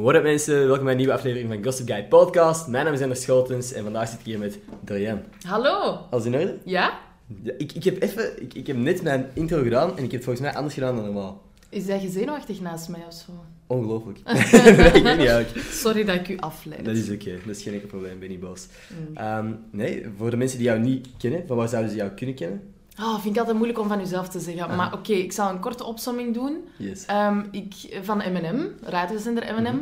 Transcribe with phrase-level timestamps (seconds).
[0.00, 2.68] What up mensen, welkom bij een nieuwe aflevering van Gossip Guy Podcast.
[2.68, 5.20] Mijn naam is Anders Scholtens en vandaag zit ik hier met Dorian.
[5.46, 5.98] Hallo.
[6.10, 6.58] Alles in orde?
[6.64, 7.00] Ja?
[7.42, 10.22] Ja, ik, ik, heb even, ik, ik heb net mijn intro gedaan en ik heb
[10.22, 11.42] volgens mij anders gedaan dan normaal.
[11.68, 13.32] Is jij zenuwachtig naast mij of zo?
[13.66, 14.18] Ongelooflijk.
[14.24, 15.66] nee, ik weet niet eigenlijk.
[15.70, 16.84] Sorry dat ik u afleid.
[16.84, 18.66] Dat is oké, dat is geen enkel probleem, ben niet boos.
[18.88, 19.16] Mm.
[19.16, 22.34] Ehm, nee, voor de mensen die jou niet kennen, van waar zouden ze jou kunnen
[22.34, 22.62] kennen?
[23.00, 24.76] Oh, vind ik altijd moeilijk om van uzelf te zeggen.
[24.76, 26.68] Maar oké, ik zal een korte opsomming doen.
[26.76, 27.04] Yes.
[27.06, 29.78] Ehm, ik, van M&M, radiozender M&M.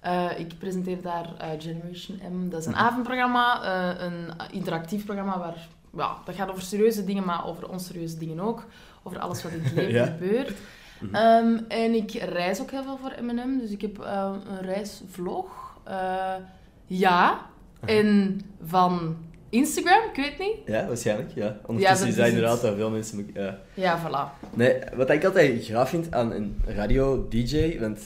[0.00, 2.48] Eh, ik presenteer daar eh, Generation M.
[2.50, 2.80] Dat is een Mhm.
[2.80, 5.68] avondprogramma, eh, een interactief programma waar...
[5.96, 8.64] Ja, dat gaat over serieuze dingen, maar over onserieuze dingen ook.
[9.02, 10.04] Over alles wat in het leven Ja.
[10.06, 10.52] gebeurt.
[11.12, 13.58] Ehm, en ik reis ook heel veel voor M&M.
[13.60, 15.76] Dus ik heb een reisvlog.
[16.86, 17.40] Ja.
[17.84, 19.16] En van
[19.50, 20.56] Instagram, ik weet niet.
[20.66, 21.56] Ja, waarschijnlijk, ja.
[21.66, 23.30] Ondertussen dat is inderdaad wel veel mensen...
[23.34, 23.58] Ja.
[23.74, 24.48] Ja, voilà.
[24.54, 27.98] Nee, wat ik altijd graag vind aan een radio-dj, want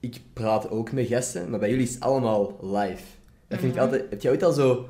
[0.00, 3.02] ik praat ook met gasten, maar bij jullie is het allemaal live.
[3.48, 3.80] Dat vind ik Mhm.
[3.80, 4.04] altijd...
[4.10, 4.88] Heb je ooit al zo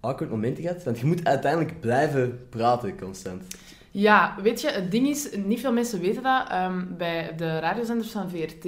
[0.00, 0.84] awkward momenten gehad?
[0.84, 3.42] Want je moet uiteindelijk blijven praten, constant.
[3.90, 8.10] Ja, weet je, het ding is, niet veel mensen weten dat, ehm, bij de radiozenders
[8.10, 8.64] van VRT,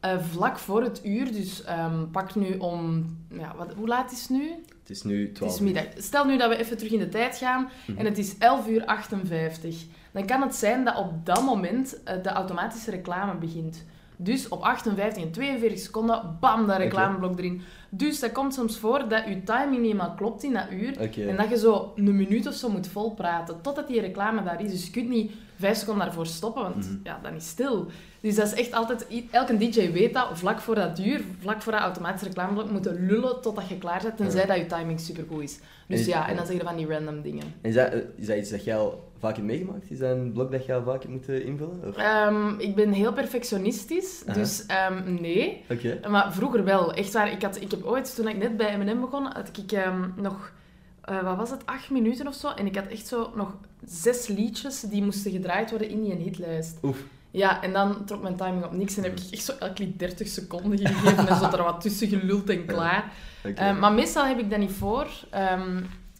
[0.00, 4.20] eh, vlak voor het uur, dus ehm, pak nu om, ja, wat, hoe laat is
[4.20, 4.50] het nu?
[4.86, 5.84] Het is nu Het 12 is middag.
[5.96, 7.98] Stel nu dat we even terug in de tijd gaan Mhm.
[7.98, 9.84] en het is 11 uur 58.
[10.12, 13.84] Dan kan het zijn dat op dat moment eh, de automatische reclame begint.
[14.16, 17.62] Dus op 58 en 42 seconden, bam, dat reclameblok erin.
[17.88, 21.00] Dus dat komt soms voor dat je timing niet helemaal klopt in dat uur.
[21.28, 24.70] En dat je zo een minuut of zo moet volpraten, totdat die reclame daar is.
[24.70, 26.96] Dus je kunt niet vijf seconden daarvoor stoppen, want Mhm.
[27.02, 27.86] ja, dan is stil.
[28.20, 29.06] Dus dat is echt altijd...
[29.30, 33.40] Elke DJ weet dat, vlak voor dat uur, vlak voor dat automatische reclameblok, moeten lullen
[33.40, 34.46] totdat je klaar bent, tenzij Ja.
[34.46, 35.58] dat je timing supergoed is.
[35.88, 37.44] Dus is- ja, en dan zeg je van die random dingen.
[37.60, 39.90] En is dat, eh, is dat iets dat jij al vaak hebt meegemaakt?
[39.90, 41.94] Is dat een blok dat je al vaak hebt moeten invullen?
[41.96, 44.38] Ehm, ik ben heel perfectionistisch, Aha.
[44.38, 45.64] dus ehm, nee.
[45.70, 46.00] Oké.
[46.08, 46.92] Maar vroeger wel.
[46.94, 47.32] Echt waar.
[47.32, 50.52] Ik, had, ik heb ooit, toen ik net bij M&M begon, had ik ehm, nog...
[51.00, 51.66] eh, wat was het?
[51.66, 52.48] Acht minuten of zo.
[52.48, 56.78] En ik had echt zo nog zes liedjes die moesten gedraaid worden in die hitlijst.
[56.82, 56.98] Oef.
[57.30, 58.96] Ja, en dan trok mijn timing op niks.
[58.96, 61.28] En heb ik echt zo elk lied 30 seconden gegeven.
[61.28, 63.12] en zo er wat tussen geluld en klaar.
[63.42, 65.06] Ehm, maar meestal heb ik dat niet voor.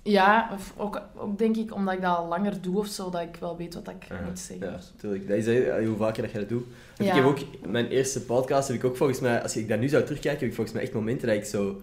[0.04, 3.20] Ja, of ook, ook denk ik omdat ik dat al langer doe of zo, dat
[3.20, 4.66] ik wel weet wat ik moet zeggen.
[4.66, 5.28] Ja, natuurlijk.
[5.28, 6.64] Dat is eh, hoe vaker dat je dat doet.
[6.96, 7.14] Want Ja.
[7.16, 7.38] Ik heb ook,
[7.70, 10.48] mijn eerste podcast heb ik ook volgens mij, als ik dat nu zou terugkijken, heb
[10.48, 11.82] ik volgens mij echt momenten dat ik zo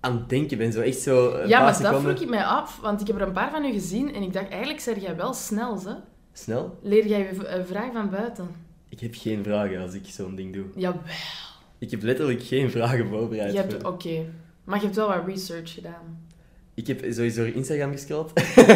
[0.00, 0.72] aan het denken ben.
[0.72, 2.02] Zo echt zo een Ja, maar seconden.
[2.02, 4.22] dat vroeg ik mij af, want ik heb er een paar van u gezien en
[4.22, 5.94] ik dacht, eigenlijk zeg jij wel snel, hè?
[6.32, 6.78] Snel?
[6.82, 8.48] Leer jij je eh, vraag van buiten?
[8.88, 10.64] Ik heb geen vragen als ik zo'n ding doe.
[10.74, 11.00] Jawel.
[11.78, 13.52] Ik heb letterlijk geen vragen voorbereid.
[13.52, 14.24] Je hebt, voor- oké.
[14.64, 16.28] Maar je hebt wel wat research gedaan.
[16.80, 18.32] Ik heb sowieso Instagram gescrollt.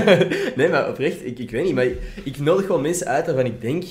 [0.56, 1.75] nee, maar oprecht, ik, ik weet niet.
[1.75, 1.87] Maar
[2.25, 3.84] ik nodig gewoon mensen uit waarvan ik denk...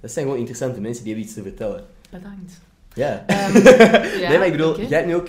[0.00, 1.84] Dat zijn gewoon interessante mensen die hebben iets te vertellen.
[2.10, 2.60] Bedankt.
[2.94, 3.24] Ja.
[3.26, 3.56] Ehm,
[4.22, 5.28] ja, nee, maar ik bedoel, jij hebt nu ook...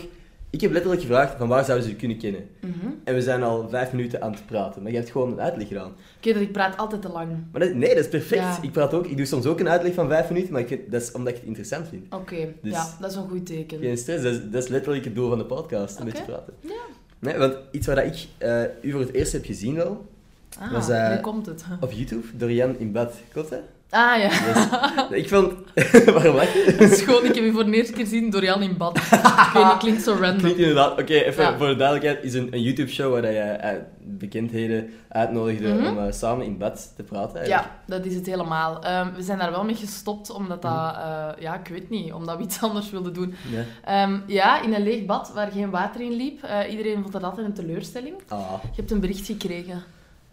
[0.50, 2.48] Ik heb letterlijk gevraagd van waar zouden ze je kunnen kennen.
[2.60, 2.88] Mhm.
[3.04, 4.82] En we zijn al vijf minuten aan het praten.
[4.82, 5.92] Maar je hebt gewoon een uitleg gedaan.
[6.18, 7.30] Oké, dat ik praat altijd te lang.
[7.52, 8.42] Maar dat, nee, dat is perfect.
[8.42, 8.58] Ja.
[8.62, 9.08] Ik praat ook...
[9.08, 11.30] Ik doe soms ook een uitleg van vijf minuten, maar ik vind, dat is omdat
[11.34, 12.14] ik het interessant vind.
[12.14, 13.80] Oké, Dus- ja, dat is een goed teken.
[13.80, 16.54] Geen stress, dat is, dat is letterlijk het doel van de podcast, een beetje praten.
[16.60, 16.70] Ja.
[17.22, 20.06] Nee, want iets waar dat ik eh, u voor het eerst heb gezien wel,
[20.60, 21.64] Ah, Was, eh, nu komt het.
[21.82, 23.14] op YouTube, Dorian in bad.
[23.32, 23.60] Klopt dat?
[23.90, 24.68] Ah ja, Yes.
[25.24, 25.54] ik vond...
[26.16, 26.60] Waarom lach je?
[26.80, 28.98] is gewoon, ik heb je voor de eerste keer gezien door Jan in bad.
[28.98, 30.38] Ik weet niet, klinkt zo random.
[30.38, 30.92] Klinkt inderdaad...
[31.00, 31.58] Oké, even Ja.
[31.58, 32.24] voor de duidelijkheid.
[32.26, 35.86] is een, een YouTube-show waar dat je eh, bekendheden uitnodigde Mhm.
[35.86, 37.36] om eh, samen in bad te praten.
[37.40, 37.70] eigenlijk.
[37.88, 38.84] Ja, dat is het helemaal.
[38.84, 40.72] Ehm, we zijn daar wel mee gestopt, omdat dat...
[40.72, 41.42] Mhm.
[41.42, 43.34] ja, ik weet niet, omdat we iets anders wilden doen.
[43.52, 43.64] Ja.
[44.04, 46.48] Ehm, ja, in een leeg bad waar geen water in liep.
[46.70, 48.16] Iedereen vond dat altijd een teleurstelling.
[48.28, 49.84] Ah, Je hebt een bericht gekregen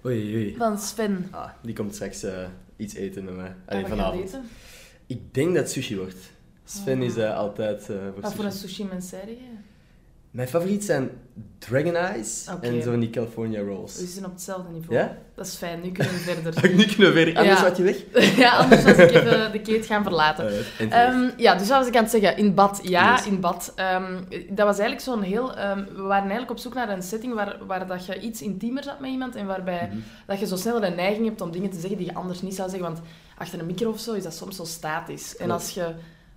[0.05, 0.55] oei, oei.
[0.57, 1.29] van Sven.
[1.31, 3.55] Ah, die komt straks eh, iets eten met mij.
[3.67, 4.25] Allee, je vanavond.
[4.25, 4.43] eten?
[5.07, 6.31] Ik denk dat het sushi wordt.
[6.65, 7.05] Sven Ah.
[7.05, 8.69] is eh, altijd eh, voor Wat voor een sushi.
[8.69, 9.19] sushi mensen?
[10.31, 11.11] Mijn favoriet zijn
[11.59, 14.01] Dragon Eyes en zo van die California rolls.
[14.01, 14.95] We zijn op hetzelfde niveau.
[14.99, 15.17] Ja?
[15.35, 16.65] Dat is fijn, nu kunnen we verder.
[16.65, 17.63] Ik nu kunnen weer anders Ja.
[17.69, 17.97] wat je weg?
[18.37, 20.49] ja, anders was ik even de keet gaan verlaten.
[20.79, 21.05] Eh.
[21.05, 22.37] Ehm, ja, dus wat was ik aan het zeggen?
[22.37, 22.81] In bad.
[22.83, 23.27] Ja, Yes.
[23.27, 23.73] in bad.
[23.77, 24.13] Ehm,
[24.49, 25.57] dat was eigenlijk zo'n heel...
[25.57, 28.83] ehm, we waren eigenlijk op zoek naar een setting waar, waar dat je iets intiemer
[28.83, 29.99] zat met iemand en waarbij Mhm.
[30.27, 32.55] dat je zo sneller een neiging hebt om dingen te zeggen die je anders niet
[32.55, 32.89] zou zeggen.
[32.89, 33.01] Want
[33.39, 35.37] achter een micro of zo is dat soms zo statisch.
[35.37, 35.87] En als je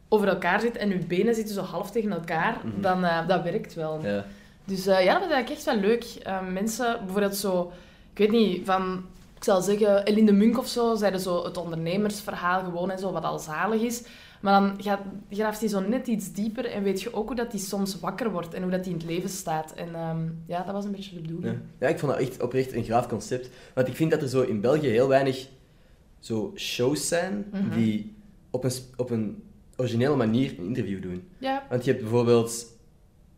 [0.10, 2.82] over elkaar zit en je benen zitten zo half tegen elkaar, Mhm.
[2.82, 4.00] dan uh, dat werkt wel.
[4.04, 4.26] Ja.
[4.66, 6.06] Dus uh, ja, dat was eigenlijk echt wel leuk.
[6.28, 7.72] Uh, mensen, bijvoorbeeld zo...
[8.12, 9.04] Ik weet niet, van...
[9.36, 13.24] Ik zal zeggen, Eline Munk of zo, zeiden zo het ondernemersverhaal gewoon en zo, wat
[13.24, 14.04] al zalig is.
[14.42, 15.00] Maar dan gaat,
[15.30, 18.32] graaft hij zo net iets dieper en weet je ook hoe dat hij soms wakker
[18.32, 19.74] wordt en hoe dat hij in het leven staat.
[19.74, 21.54] En um, ja, dat was een beetje de bedoeling.
[21.54, 21.88] Ja.
[21.88, 23.50] ja, ik vond dat echt oprecht een graaf concept.
[23.74, 25.48] Want ik vind dat er zo in België heel weinig
[26.20, 27.70] zo shows zijn Mhm.
[27.80, 28.16] die
[28.50, 29.44] op een, op een
[29.78, 31.28] originele manier een interview doen.
[31.38, 31.64] Ja.
[31.70, 32.66] Want je hebt bijvoorbeeld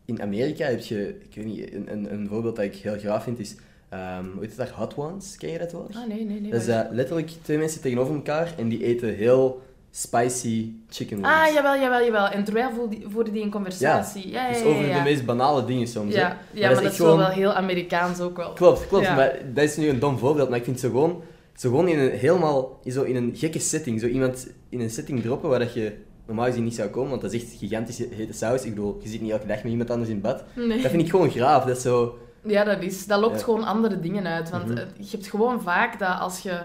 [0.04, 3.22] in Amerika heb je, ik weet niet, een, een, een voorbeeld dat ik heel graag
[3.22, 3.54] vind is,
[3.88, 5.36] ehm hoe heet het daar, Hot Ones?
[5.36, 5.88] Ken je dat wel?
[5.94, 6.50] Ah, nee, nee, nee.
[6.50, 11.30] dat is eh, letterlijk twee mensen tegenover elkaar en die eten heel spicy chicken wings.
[11.30, 12.28] Ah, jawel, jawel, jawel.
[12.28, 12.70] En terwijl
[13.06, 14.30] voerde die, een conversatie.
[14.30, 14.52] Ja, ja, ja.
[14.52, 14.96] Dus ja, over ja.
[14.96, 16.14] de meest banale dingen soms.
[16.14, 18.52] Ja, ja, maar, dat is wel gewoon- wel heel Amerikaans ook wel.
[18.52, 19.08] Klopt, klopt.
[19.08, 21.22] Maar dat is nu een dom voorbeeld, maar ik vind zo gewoon,
[21.56, 25.22] zo gewoon in een helemaal, zo in een gekke setting, zo iemand in een setting
[25.22, 25.92] droppen waar dat je
[26.26, 28.64] normaal gezien niet zou komen, want dat is echt gigantische hete saus.
[28.64, 30.44] Ik bedoel, je zit niet elke dag met iemand anders in bad.
[30.54, 30.82] Nee.
[30.82, 31.64] Dat vind ik gewoon graaf.
[31.64, 32.18] Dat is zo...
[32.46, 33.06] Ja, dat is.
[33.06, 33.44] Dat lokt Ja.
[33.44, 34.50] gewoon andere dingen uit.
[34.50, 34.76] Want Mhm.
[34.76, 36.60] eh, je hebt gewoon vaak dat als je...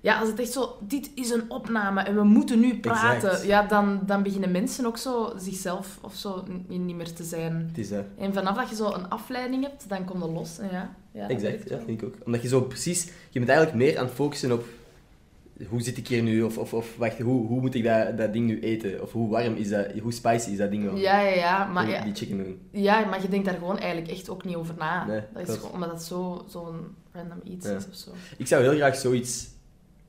[0.00, 0.76] Ja, als het echt zo...
[0.80, 3.28] Dit is een opname en we moeten nu praten.
[3.30, 3.46] Exact.
[3.46, 7.64] Ja, dan, dan beginnen mensen ook zo zichzelf of zo niet meer te zijn.
[7.68, 8.04] Het is dat.
[8.18, 10.58] En vanaf dat je zo een afleiding hebt, dan kom je los.
[10.58, 12.14] En ja, ja, dat exact, werkt ja, vind ik ook.
[12.24, 13.04] Omdat je zo precies...
[13.30, 14.64] Je bent eigenlijk meer aan het focussen op...
[15.68, 16.42] Hoe zit ik hier nu?
[16.42, 19.02] Of, of, of wacht, hoe, hoe moet ik dat, dat ding nu eten?
[19.02, 19.86] Of hoe warm is dat?
[20.02, 20.96] Hoe spicy is dat ding wel?
[20.96, 21.64] Ja, ja, ja.
[21.66, 22.56] Maar, ja, Die chicken wing.
[22.70, 25.06] ja, maar je denkt daar gewoon eigenlijk echt ook niet over na.
[25.06, 26.76] Nee, dat is gewoon, omdat het zo- zo'n
[27.12, 27.76] random iets Ja.
[27.76, 28.10] is of zo.
[28.36, 29.46] Ik zou heel graag zoiets...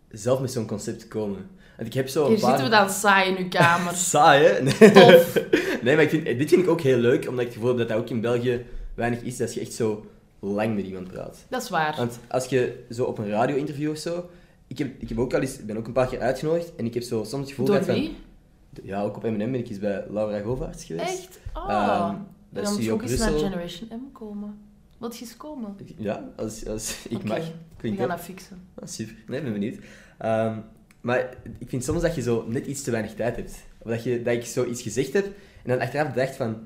[0.10, 1.48] Zelf met zo'n concept komen.
[1.76, 2.50] Want ik heb zo een Hier paar...
[2.50, 3.94] zitten we dan saai in uw kamer.
[4.12, 4.62] Saai, hè?
[4.62, 4.92] Nee.
[4.92, 5.40] Tof.
[5.84, 7.78] nee, maar ik vind, dit vind ik ook heel leuk, omdat ik het gevoel heb
[7.78, 10.06] dat dat ook in België weinig is, dat je echt zo
[10.40, 11.46] lang met iemand praat.
[11.50, 11.96] Dat is waar.
[11.98, 14.30] Want als je zo op een radio-interview of zo...
[14.68, 16.86] Ik, heb, ik heb ook al eens, ik ben ook een paar keer uitgenodigd en
[16.86, 18.16] ik heb zo soms het gevoel Door gehad van...
[18.84, 21.10] Ja, ook op M&M ben ik eens bij Laura Govaerts geweest.
[21.10, 21.40] Echt?
[21.54, 22.14] Oh.
[22.50, 23.32] Dat dan is moet ook eens naar.
[23.32, 24.58] Generation M komen.
[25.00, 25.76] Je eens komen?
[25.98, 27.38] Ja, als, als ik mag.
[27.38, 28.18] We Klinkt gaan goed.
[28.18, 28.68] dat fixen.
[28.74, 29.16] Ah, super.
[29.28, 29.78] Nee, ben benieuwd.
[30.18, 30.60] Ehm,
[31.02, 33.66] maar ik vind soms dat je zo net iets te weinig tijd hebt.
[33.80, 36.58] Of dat, je, dat ik zoiets gezegd heb en dan achteraf dacht van...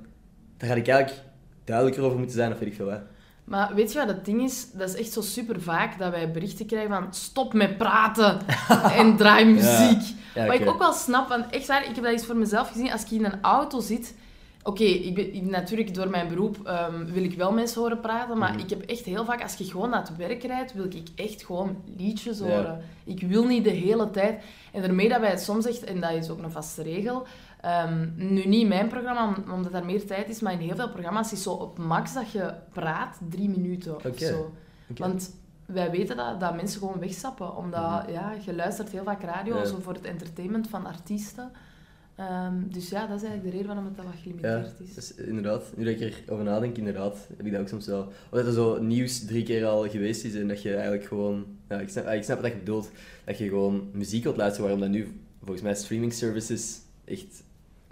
[0.58, 1.26] Daar had ik eigenlijk
[1.64, 3.02] duidelijker over moeten zijn, of weet ik veel wat.
[3.50, 4.72] Maar weet je wat het ding is?
[4.72, 8.40] Dat is echt zo super vaak dat wij berichten krijgen van stop met praten
[9.00, 10.16] en draai muziek.
[10.36, 12.72] Ja, Wat ik ook wel snap, want echt waar, ik heb dat eens voor mezelf
[12.72, 12.92] gezien.
[12.92, 14.16] Als ik in een auto zit...
[14.64, 18.38] Oké, ik ben, ik- natuurlijk door mijn beroep ehm, wil ik wel mensen horen praten,
[18.38, 18.60] maar Mhm.
[18.60, 21.44] ik heb echt heel vaak, als je gewoon naar het werk rijdt, wil ik echt
[21.46, 22.82] gewoon liedjes horen.
[23.04, 24.42] Ik wil niet de hele tijd.
[24.72, 27.26] En daarmee dat wij het soms echt, en dat is ook een vaste regel,
[27.62, 30.76] ehm, nu niet in mijn programma, om- omdat er meer tijd is, maar in heel
[30.76, 34.54] veel programma's is zo op max dat je praat drie minuten of zo.
[34.98, 35.36] Want
[35.66, 37.56] wij weten dat, dat mensen gewoon wegstappen.
[37.56, 38.12] Omdat Mhm.
[38.12, 39.66] ja, je luistert heel vaak radio, Ja.
[39.66, 41.52] zo voor het entertainment van artiesten.
[42.16, 44.94] Ehm, dus ja, dat is eigenlijk de reden waarom het dat wat Ja, gelimiteerd is.
[44.94, 45.64] dus inderdaad.
[45.76, 48.02] Nu dat ik erover nadenk, inderdaad, heb ik dat ook soms wel.
[48.06, 51.46] Of dat er zo nieuws drie keer al geweest is en dat je eigenlijk gewoon...
[51.70, 52.92] Ja, ik snap, ah, ik snap wat je bedoelt.
[53.26, 57.44] Dat je gewoon muziek wilt luisteren, waarom dat nu volgens mij streaming services echt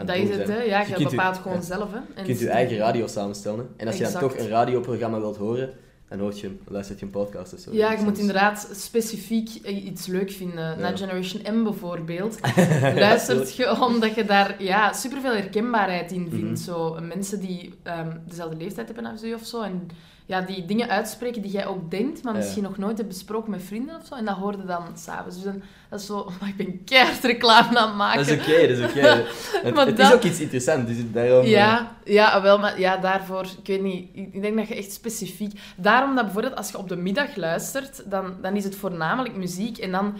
[0.05, 0.61] Dat is het, hè?
[0.61, 1.63] Ja, Je je, kunt u- bepaalt gewoon ja.
[1.63, 1.99] zelf, hè?
[2.21, 3.69] Je kunt je eigen radio samenstellen.
[3.77, 5.69] En als je dan toch een radioprogramma wilt horen,
[6.09, 7.73] dan hoort je, hem- luistert je een podcast of zo.
[7.73, 8.09] Ja, je Soms.
[8.09, 10.63] moet inderdaad specifiek iets leuk vinden.
[10.69, 10.75] Ja.
[10.75, 12.37] Naar Generation M bijvoorbeeld.
[12.95, 16.45] Luistert je omdat je daar ja, superveel herkenbaarheid in vindt.
[16.45, 16.55] Mhm.
[16.55, 19.61] Zo, mensen die ehm, dezelfde leeftijd hebben als u of zo.
[19.61, 19.87] En
[20.29, 22.39] ja, die dingen uitspreken die jij ook denkt, maar Ja.
[22.39, 24.15] misschien nog nooit hebt besproken met vrienden of zo.
[24.15, 25.35] En dat hoorde dan s'avonds.
[25.35, 26.31] Dus dan, dat is zo...
[26.39, 28.17] Maar ik ben keihard reclame aan het maken.
[28.25, 28.99] Dat is oké, dat is oké.
[29.63, 31.43] Het, Maar het dat- is ook iets interessants, dus daarom...
[31.45, 34.75] eh, Ja, ja, wel, maar ja, daarvoor, ik weet niet, ik ik denk dat je
[34.75, 35.59] echt specifiek...
[35.75, 39.77] Daarom dat bijvoorbeeld als je op de middag luistert, dan, dan is het voornamelijk muziek.
[39.77, 40.13] En dan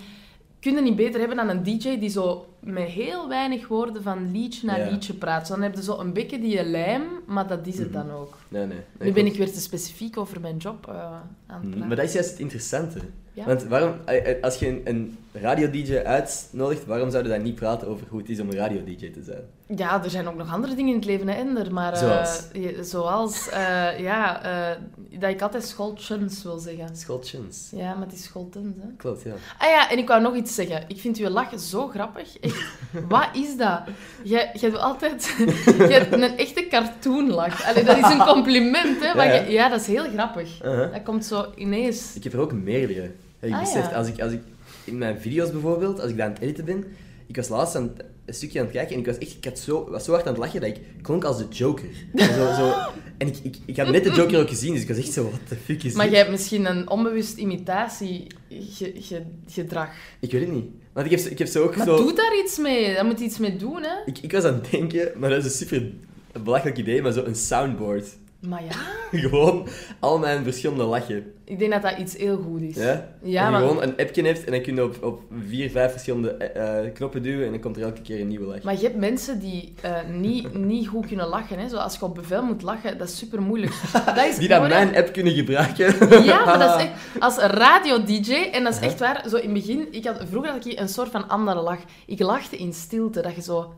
[0.59, 4.31] kun je niet beter hebben dan een DJ die zo met heel weinig woorden van
[4.31, 4.89] liedje naar Ja.
[4.89, 5.47] liedje praat.
[5.47, 8.07] Dan heb je zo een beetje die lijm, maar dat is het Mhm.
[8.07, 8.37] dan ook.
[8.47, 8.77] Nee, nee.
[8.99, 11.87] nee nu ben ik weer te specifiek over mijn job eh, aan het Mm, praten.
[11.87, 12.99] Maar dat is juist het interessante.
[13.33, 13.45] Ja.
[13.45, 13.93] Want waarom,
[14.41, 18.29] als je een, een radio-dj uitnodigt, waarom zouden we dan niet praten over hoe het
[18.29, 19.41] is om een radio-dj te zijn?
[19.77, 21.73] Ja, er zijn ook nog andere dingen in het leven, hè, Ender.
[21.73, 22.47] Maar, eh, Zoals?
[22.53, 24.41] je- zoals, eh, ja,
[25.19, 26.95] dat ik altijd scholtjens wil zeggen.
[26.95, 27.69] Scholtjens.
[27.75, 28.31] Ja, maar het is
[28.81, 28.87] hè.
[28.97, 29.33] Klopt, ja.
[29.57, 30.83] Ah ja, en ik wou nog iets zeggen.
[30.87, 32.37] Ik vind uw lachen zo grappig.
[32.47, 33.79] Echt, wat is dat?
[34.23, 35.35] Jij, jij doet altijd...
[35.77, 37.65] Je hebt een echte cartoonlach.
[37.67, 39.15] Allee, dat is een compliment, hè.
[39.15, 39.41] Maar Ja, ja.
[39.41, 40.63] je- ja, dat is heel grappig.
[40.65, 40.91] Uh-huh.
[40.93, 42.15] Dat komt zo ineens...
[42.15, 43.11] Ik heb er ook meerdere.
[43.41, 44.41] Je Ah, beseft, als ik, als ik
[44.83, 46.85] in mijn video's bijvoorbeeld, als ik daar aan het editen ben,
[47.27, 49.45] ik was laatst aan het- een stukje aan het kijken en ik was echt ik
[49.45, 51.85] had zo, was zo hard aan het lachen dat ik klonk als de Joker.
[52.15, 52.73] En, zo, zo,
[53.17, 55.23] en ik, ik, ik had net de Joker ook gezien, dus ik was echt zo,
[55.23, 56.11] what the fuck is Maar dit?
[56.13, 59.89] jij hebt misschien een onbewust imitatiegedrag.
[60.19, 60.65] Ik weet het niet.
[60.93, 61.97] Want ik heb, ik heb zo ook Maar zo...
[61.97, 62.93] doe daar iets mee.
[62.93, 63.95] Daar moet je iets mee doen, hè.
[64.05, 65.91] Ik, ik was aan het denken, maar dat is een super
[66.43, 68.05] belachelijk idee, maar zo een soundboard.
[68.39, 68.71] Maar ja,
[69.19, 69.67] gewoon
[69.99, 71.33] al mijn verschillende lachen.
[71.43, 72.75] ik denk dat dat iets heel goed is.
[72.75, 73.07] Ja?
[73.21, 75.91] Ja, je maar- gewoon een appje hebt en dan kun je op, op vier, vijf
[75.91, 78.61] verschillende eh, eh, knoppen duwen en dan komt er elke keer een nieuwe lach.
[78.63, 81.59] Maar je hebt mensen die eh, niet, niet goed kunnen lachen.
[81.59, 81.67] Hè.
[81.69, 83.73] Zo, als je op bevel moet lachen, dat is super moeilijk.
[84.15, 84.67] Dat is Die gewoon, hè.
[84.69, 86.23] mijn app kunnen gebruiken.
[86.23, 86.91] Ja, maar dat is echt...
[87.19, 89.87] Als radio-dj, en dat is echt waar, zo in het begin...
[89.91, 91.79] Ik had, vroeger had ik een soort van andere lach.
[92.05, 93.73] Ik lachte in stilte, dat je zo...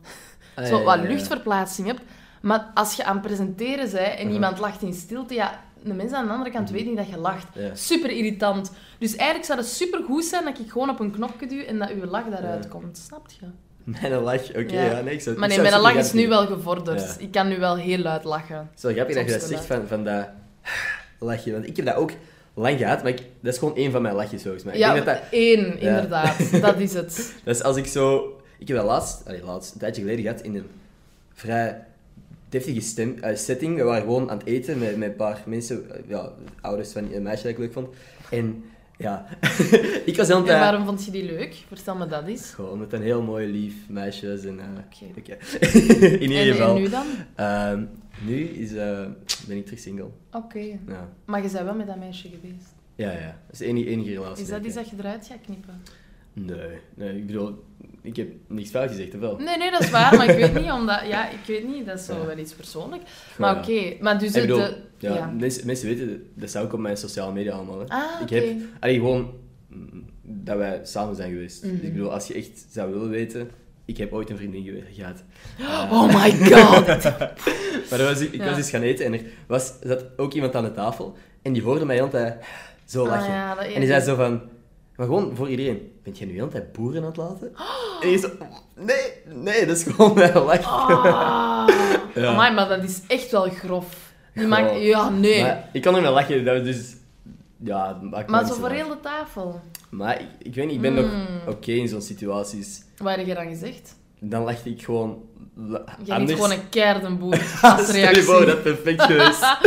[0.56, 2.02] Ah, zo wat luchtverplaatsing hebt.
[2.42, 4.34] Maar als je aan het presenteren bent en Uh-huh.
[4.34, 7.18] iemand lacht in stilte, ja, de mensen aan de andere kant weten niet dat je
[7.18, 7.48] lacht.
[7.74, 8.72] Super irritant.
[9.00, 11.80] Dus eigenlijk zou het super goed zijn dat ik gewoon op een knopje duw en
[11.80, 12.98] dat uw lach daaruit komt.
[12.98, 13.46] Snap je?
[13.84, 14.84] Mijn lach, oké, Ja.
[14.84, 15.02] ja.
[15.02, 17.02] nee, ik zou Maar ik nee, mijn lach is nu wel gevorderd.
[17.02, 17.16] Ja.
[17.24, 18.70] Ik kan nu wel heel luid lachen.
[18.82, 20.28] Wel grappig dat je dat zegt van, van dat
[21.20, 21.52] lachje.
[21.52, 22.12] Want ik heb dat ook
[22.54, 24.74] lang gehad, maar ik, dat is gewoon één van mijn lachjes volgens mij.
[24.74, 25.74] Ik ja, denk dat, dat, één, Ja.
[25.90, 26.52] inderdaad.
[26.62, 27.34] Dat is het.
[27.46, 28.34] is als ik zo...
[28.58, 30.70] Ik heb dat laatst, allee, laatst, een tijdje geleden gehad in een
[31.34, 31.86] vrij
[32.50, 33.76] deftige stem, eh, setting.
[33.78, 37.14] We waren gewoon aan het eten met, met een paar mensen, eh, ja, ouders van
[37.14, 37.88] een meisje dat ik leuk vond.
[38.32, 38.64] En
[38.98, 39.26] ja,
[40.06, 40.50] ik was aan het...
[40.50, 41.56] En waarom vond je die leuk?
[41.68, 42.54] Vertel me dat eens.
[42.54, 44.46] Gewoon omdat het een heel mooi, lief meisje is.
[44.46, 44.66] En, eh,
[45.18, 45.34] Oké.
[46.26, 46.76] in ieder geval.
[46.76, 47.06] en nu dan?
[47.36, 47.84] Ehm,
[48.26, 48.74] nu is,
[49.48, 50.10] ben ik terug single.
[50.32, 50.60] Oké.
[50.60, 52.66] Ja, Maar je bent wel met dat meisje geweest.
[52.96, 53.26] ja, ja.
[53.46, 54.44] Dat is de enige, enige relatie.
[54.44, 55.82] Is dat iets dat je eruit gaat knippen?
[56.46, 57.64] Nee, nee, ik bedoel,
[58.02, 59.38] ik heb niks fout gezegd, of wel?
[59.38, 61.08] Nee, nee, dat is waar, maar ik weet niet, omdat...
[61.08, 62.26] Ja, ik weet niet, dat is zo Ja.
[62.26, 63.02] wel iets persoonlijk.
[63.38, 63.62] Maar ja.
[63.62, 64.34] oké, maar dus...
[64.36, 65.34] Ik bedoel, de- ja, ja.
[65.40, 67.80] Mensen, mensen weten, dat staat ook op mijn sociale media allemaal.
[67.80, 67.86] Hè.
[67.88, 69.32] Ah, ik heb, allee, gewoon
[69.68, 71.62] mm, dat wij samen zijn geweest.
[71.62, 73.50] Dus ik bedoel, als je echt zou willen weten,
[73.86, 75.24] ik heb ooit een vriendin gehad.
[75.60, 77.04] Eh, Oh my god!
[77.90, 80.56] Maar dat was, ik ik was eens gaan eten en er was, zat ook iemand
[80.56, 82.46] aan de tafel en die hoorde mij de hele tijd
[82.86, 83.74] zo Ah, lachen.
[83.74, 84.42] En die zei zo van...
[84.96, 85.92] Maar gewoon voor iedereen.
[86.10, 87.52] Bent jij nu de hele tijd boeren aan het laten?
[88.02, 88.30] En je zo...
[88.76, 90.62] Nee, nee, dat is gewoon mijn lach.
[92.16, 92.28] Ja.
[92.28, 94.14] Amai, maar dat is echt wel grof.
[94.34, 94.52] Die Goh.
[94.52, 94.82] maakt...
[94.82, 95.42] Ja, nee.
[95.42, 96.96] Maar, Maar ik kan er wel lachen, dat was dus...
[97.64, 99.62] Ja, dat maakt me niet zo voor heel de tafel.
[99.90, 101.26] Maar ik, ik weet niet, ik ben nog Mm.
[101.48, 102.82] oké in zo'n situaties.
[102.98, 103.96] Wat heb je dan gezegd?
[104.20, 105.22] Dan lachte ik gewoon...
[106.04, 106.34] Je anders.
[106.34, 108.26] gewoon een keiharde boer als reactie.
[108.26, 109.44] dat is perfect geweest.
[109.44, 109.62] Ah,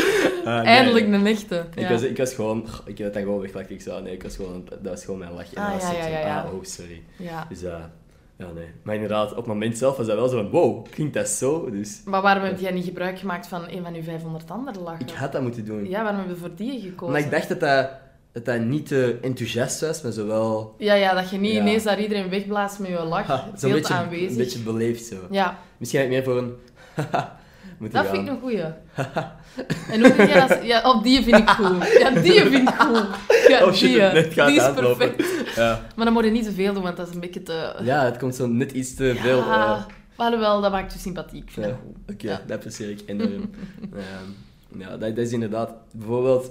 [0.44, 0.64] nee.
[0.64, 1.64] Eindelijk een echte.
[1.74, 2.66] Ik, was, ik was gewoon...
[2.84, 3.74] Ik heb het dan gewoon weggelachen.
[3.74, 5.54] Ik zei, nee, ik was gewoon, dat was gewoon mijn lach.
[5.54, 6.40] Ah, dat was ja, ja, ja, ja.
[6.42, 7.02] Ah, oh, sorry.
[7.48, 7.90] Dus ja,
[8.36, 8.66] ja, nee.
[8.82, 11.70] Maar inderdaad, op het moment zelf was dat wel zo van, wow, klinkt dat zo?
[11.70, 15.06] Dus Maar waarom heb jij niet gebruik gemaakt van een van uw 500 andere lachen?
[15.06, 15.88] ik had dat moeten doen.
[15.88, 17.06] Ja, waarom hebben we voor die gekozen?
[17.06, 17.90] Omdat ik dacht dat dat,
[18.32, 20.74] dat, dat niet te enthousiast was, maar zo wel...
[20.78, 21.60] Ja, ja, dat je niet Ja.
[21.60, 23.26] ineens daar iedereen wegblaast met je lach.
[23.26, 24.30] Ha, zo'n te beetje, aanwezig.
[24.30, 25.16] een beetje beleefd zo.
[25.30, 26.54] Ja, Misschien meer voor een...
[27.78, 28.14] moeten dat gaan.
[28.14, 28.60] vind ik een goeie.
[29.92, 30.64] en hoe vind jij dat?
[30.64, 31.92] Ja, op die vind ik goed.
[31.98, 33.06] Ja, die vind ik goed.
[33.48, 35.24] Ja, Oh shit, die, net gaat die is perfect.
[35.56, 35.80] Ja.
[35.96, 37.74] Maar dan moet je niet te veel doen, want dat is een beetje te...
[37.82, 39.38] ja, het komt zo net iets te veel...
[39.38, 39.86] eh, Ja,
[40.16, 41.42] maar wel, dat maakt je sympathiek.
[41.44, 42.14] Ik vind Ja, dat goed.
[42.14, 42.40] Oké, Ja.
[42.46, 43.50] dat apprecieer ik enorm.
[43.92, 45.72] Ehm, ja, dat, dat is inderdaad...
[45.92, 46.50] Bijvoorbeeld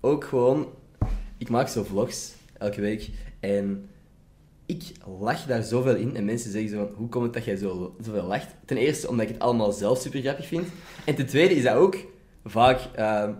[0.00, 0.66] ook gewoon...
[1.38, 3.08] Ik maak zo vlogs, elke week.
[3.40, 3.88] En
[4.66, 4.82] ik
[5.20, 6.16] lach daar zoveel in.
[6.16, 8.46] En mensen zeggen zo van, hoe komt het dat jij zo, zoveel lacht?
[8.64, 10.66] Ten eerste omdat ik het allemaal zelf super grappig vind.
[11.04, 11.96] En ten tweede is dat ook
[12.44, 12.80] vaak...
[12.94, 13.32] ehm,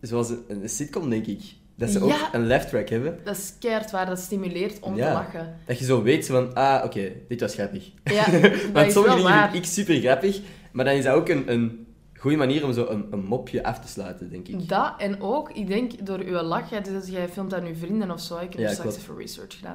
[0.00, 1.40] zoals een, een sitcom, denk ik.
[1.74, 3.18] Dat ze ook een laugh track hebben.
[3.24, 5.06] Dat is keihard waar, dat stimuleert om Ja.
[5.06, 5.56] te lachen.
[5.66, 7.90] Dat je zo weet van, ah, oké, dit was grappig.
[8.04, 8.40] Ja, dat
[8.72, 9.50] Want is sommige wel dingen waar.
[9.50, 10.40] vind ik super grappig,
[10.72, 11.79] maar dan is dat ook een, een
[12.20, 14.68] goede manier om zo een, een mopje af te sluiten, denk ik.
[14.68, 18.10] Dat en ook, ik denk door uw lach, jij, dus jij filmt aan uw vrienden
[18.10, 19.74] of zo, ik heb Ja, straks even research gedaan.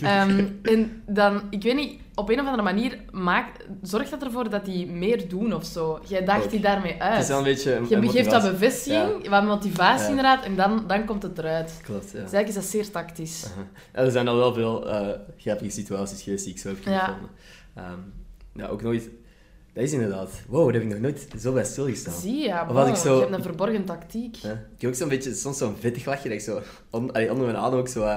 [0.30, 4.50] Ehm, en dan, ik weet niet, op een of andere manier maak, zorgt dat ervoor
[4.50, 6.00] dat die meer doen of zo.
[6.08, 6.50] Jij daagt Ook.
[6.50, 7.22] die daarmee het uit.
[7.22, 10.08] is wel een beetje een, Je een geeft dat bevestiging, wat motivatie Ja.
[10.08, 11.80] inderdaad, en dan, dan komt het eruit.
[11.82, 12.10] Klopt, ja.
[12.10, 13.46] Dus eigenlijk is dat zeer tactisch.
[13.94, 16.98] Ja, er zijn al wel veel eh, grappige situaties geweest die ik zo heb Ja.
[16.98, 17.30] gevonden.
[17.74, 17.98] Ehm,
[18.54, 19.08] ja, ook nooit...
[19.76, 20.30] Dat is inderdaad...
[20.48, 22.20] Wow, daar heb ik nog nooit zo bij stilgestaan.
[22.20, 24.34] Zie je, ja, bon, ik zo- je hebt een verborgen tactiek.
[24.36, 24.50] Ja.
[24.50, 27.46] Ik heb ook zo'n beetje, soms zo'n vettig lachje, dat ik zo on, allee, onder
[27.46, 28.08] mijn adem ook zo eh,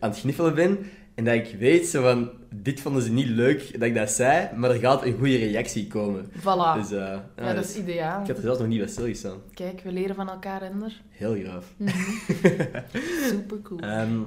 [0.00, 0.78] aan het gniffelen ben.
[1.14, 4.48] En dat ik weet, zo van, dit vonden ze niet leuk dat ik dat zei,
[4.56, 6.26] maar er gaat een goede reactie komen.
[6.40, 6.78] Voilà.
[6.80, 8.20] Dus, eh, ja, ja, dat dus is ideaal.
[8.20, 9.38] ik heb er zelfs nog niet bij stilgestaan.
[9.54, 11.00] Kijk, we leren van elkaar, Ender.
[11.10, 11.64] Heel graaf.
[13.30, 13.80] Super cool.
[13.80, 14.18] Ehm,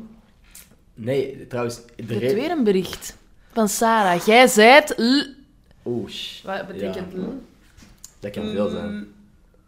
[0.93, 3.17] nee, trouwens, Je hebt re- weer een bericht
[3.53, 4.25] van Sarah.
[4.25, 5.35] Jij zei l-
[6.07, 7.19] Sh- Wat betekent Ja.
[7.19, 7.41] l?
[8.19, 8.71] dat kan veel Mm.
[8.71, 9.05] zijn.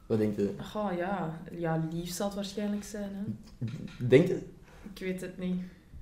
[0.05, 0.49] Wat denkt u?
[0.71, 1.39] Goh, ja.
[1.57, 3.65] Ja, lief zal het waarschijnlijk zijn, hè.
[4.07, 4.43] Denkt u?
[4.93, 5.61] Ik weet het niet.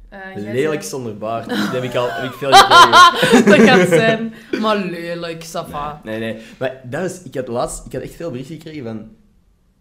[0.10, 1.50] Jij Lelijk zei- zonder baard.
[1.50, 3.46] Dat heb ik al heb ik veel gekregen.
[3.58, 4.34] dat kan zijn.
[4.62, 6.02] Maar lelijk, Safa.
[6.04, 6.38] Nee, nee.
[6.60, 9.10] Maar dat is, ik had laatst, ik had echt veel berichten gekregen van...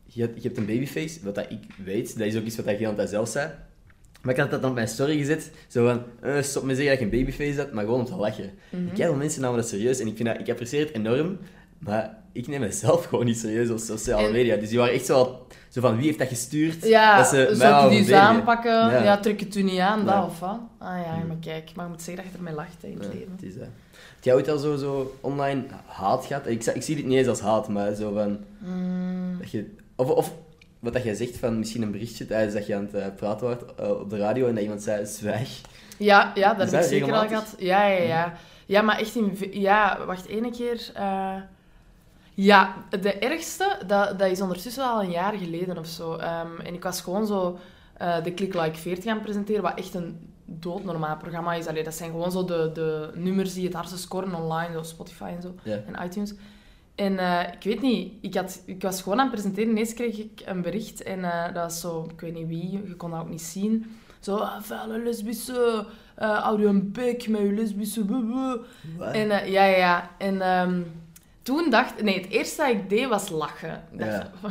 [0.05, 2.19] Je hebt, je hebt een babyface, wat dat ik weet.
[2.19, 3.50] Dat is ook iets wat ik heel aan zelf zei.
[4.26, 5.50] Maar ik had dat dan op mijn story gezet.
[5.68, 8.16] Zo van, eh, stop met zeggen dat je een babyface hebt, maar gewoon om te
[8.16, 8.45] lachen.
[8.71, 11.38] Ik veel mensen namen dat serieus en ik, vind dat, ik apprecieer het enorm.
[11.78, 14.56] Maar ik neem mezelf gewoon niet serieus op sociale En- media.
[14.56, 16.85] Dus die waren echt zo, zo van, wie heeft dat gestuurd?
[16.87, 18.73] Ja, dat ze zou die aanpakken?
[18.73, 19.02] Ja.
[19.02, 19.18] Ja.
[19.18, 20.59] trek het u niet aan, dat of wat?
[20.78, 21.26] Ah ja, Hmm.
[21.26, 21.71] maar kijk.
[21.75, 23.33] Maar je moet zeggen dat je ermee lacht hè, in het Ja, leven.
[23.37, 26.47] het is, Heb jij ooit al zo, zo online haat gehad?
[26.47, 28.38] Ik, ik zie dit niet eens als haat, maar zo van...
[28.59, 30.33] Mm, Dat je, of, of
[30.87, 33.47] wat dat jij zegt van misschien een berichtje tijdens dat je aan het eh, praten
[33.47, 35.61] was eh, op de radio en dat iemand zei, zwijg.
[35.99, 37.55] Ja, ja dat heb ik zeker al gehad.
[37.59, 38.33] Ja, ja, ja.
[38.66, 39.37] Ja, maar echt in...
[39.50, 40.90] Ja, wacht, ene keer...
[40.95, 41.35] eh,
[42.35, 46.14] Ja, de ergste, dat, dat is ondertussen al een jaar geleden of zo.
[46.16, 47.59] Ehm, en ik was gewoon zo
[47.97, 51.66] eh, de Click Like 40 aan het presenteren, wat echt een doodnormaal programma is.
[51.66, 55.31] Allee, dat zijn gewoon zo de, de nummers die het hardste scoren online, zo Spotify
[55.37, 55.78] en zo, Ja.
[55.93, 56.35] en iTunes.
[56.97, 59.71] En eh, ik weet niet, ik, had, ik was gewoon aan het presenteren.
[59.71, 62.95] Ineens kreeg ik een bericht en eh, dat was zo, ik weet niet wie, je
[62.97, 63.97] kon dat ook niet zien.
[64.21, 68.05] Zo, ah, vuile lesbische, eh hou je een bek met je lesbische...
[68.05, 68.26] buh,
[68.99, 70.11] buh." En ja, ja.
[70.19, 70.83] En ehm,
[71.43, 72.03] toen dacht...
[72.03, 73.83] Nee, het eerste dat ik deed was lachen.
[73.93, 74.31] Ik dacht, Ja.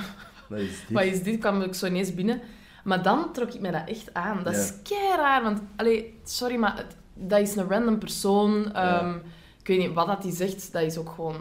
[0.50, 0.90] Wat is dit?
[0.98, 1.40] wat is dit?
[1.40, 2.42] kwam ik zo ineens binnen.
[2.84, 4.44] Maar dan trok ik me dat echt aan.
[4.44, 5.62] Dat is kei raar, want...
[5.76, 8.70] Allee, sorry, maar het- dat is een random persoon.
[8.74, 9.00] Ja.
[9.00, 9.16] Ehm,
[9.62, 11.36] Ik weet niet, wat dat hij zegt, dat is ook gewoon...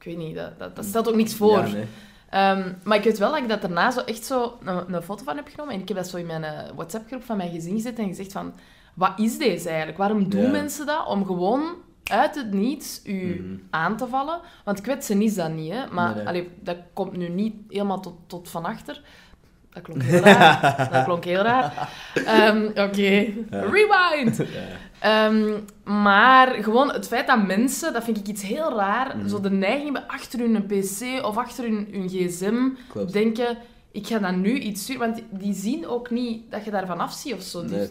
[0.00, 1.58] Ik weet niet, dat, dat, dat stelt ook niks voor.
[1.66, 1.86] Ja, nee.
[2.30, 5.24] Ehm, maar ik weet wel dat ik dat daarna zo echt zo een, een foto
[5.24, 5.74] van heb genomen.
[5.74, 8.32] En ik heb dat zo in mijn eh, WhatsApp-groep van mijn gezin gezet en gezegd
[8.32, 8.52] van...
[8.94, 9.98] Wat is deze eigenlijk?
[9.98, 10.50] Waarom doen Ja.
[10.50, 11.06] mensen dat?
[11.06, 11.62] Om gewoon
[12.04, 13.58] uit het niets u Mhm.
[13.70, 14.40] aan te vallen.
[14.64, 15.86] Want kwetsen is dat niet, hè.
[15.90, 16.26] Maar Nee, nee.
[16.26, 19.02] allee, dat komt nu niet helemaal tot, tot van achter.
[19.72, 20.88] Dat klonk heel raar.
[20.92, 21.88] dat klonk heel raar.
[22.14, 24.36] Ehm, Oké, rewind!
[24.36, 24.44] Ja.
[24.98, 25.50] Ehm,
[25.84, 29.28] maar gewoon het feit dat mensen, dat vind ik iets heel raar, Mhm.
[29.28, 33.12] zo de neiging hebben achter hun pc of achter hun, hun gsm, Klopt.
[33.12, 33.56] denken,
[33.92, 35.00] ik ga dan nu iets sturen.
[35.00, 37.60] Want die zien ook niet dat je daarvan afziet of zo.
[37.62, 37.70] Nee.
[37.70, 37.88] Dus,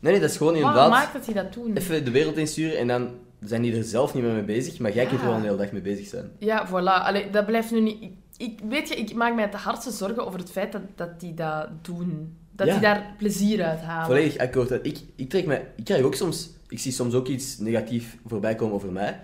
[0.00, 1.76] Nee, nee, dat is gewoon wat inderdaad maakt dat die dat doen?
[1.76, 3.08] even de wereld insturen en dan
[3.40, 5.30] zijn die er zelf niet meer mee bezig, maar jij kunt er Ja.
[5.30, 6.30] wel een hele dag mee bezig zijn.
[6.38, 7.04] Ja, voilà.
[7.06, 8.04] Allee, dat blijft nu niet...
[8.42, 11.34] Ik, weet je, ik maak mij de hardste zorgen over het feit dat, dat die
[11.34, 12.36] dat doen.
[12.52, 12.72] Dat Ja.
[12.72, 14.06] die daar plezier uit halen.
[14.06, 14.70] Volledig akkoord.
[14.70, 16.50] Ik, ik, trek mij, ik krijg ook soms...
[16.68, 19.20] Ik zie soms ook iets negatief voorbij komen over mij.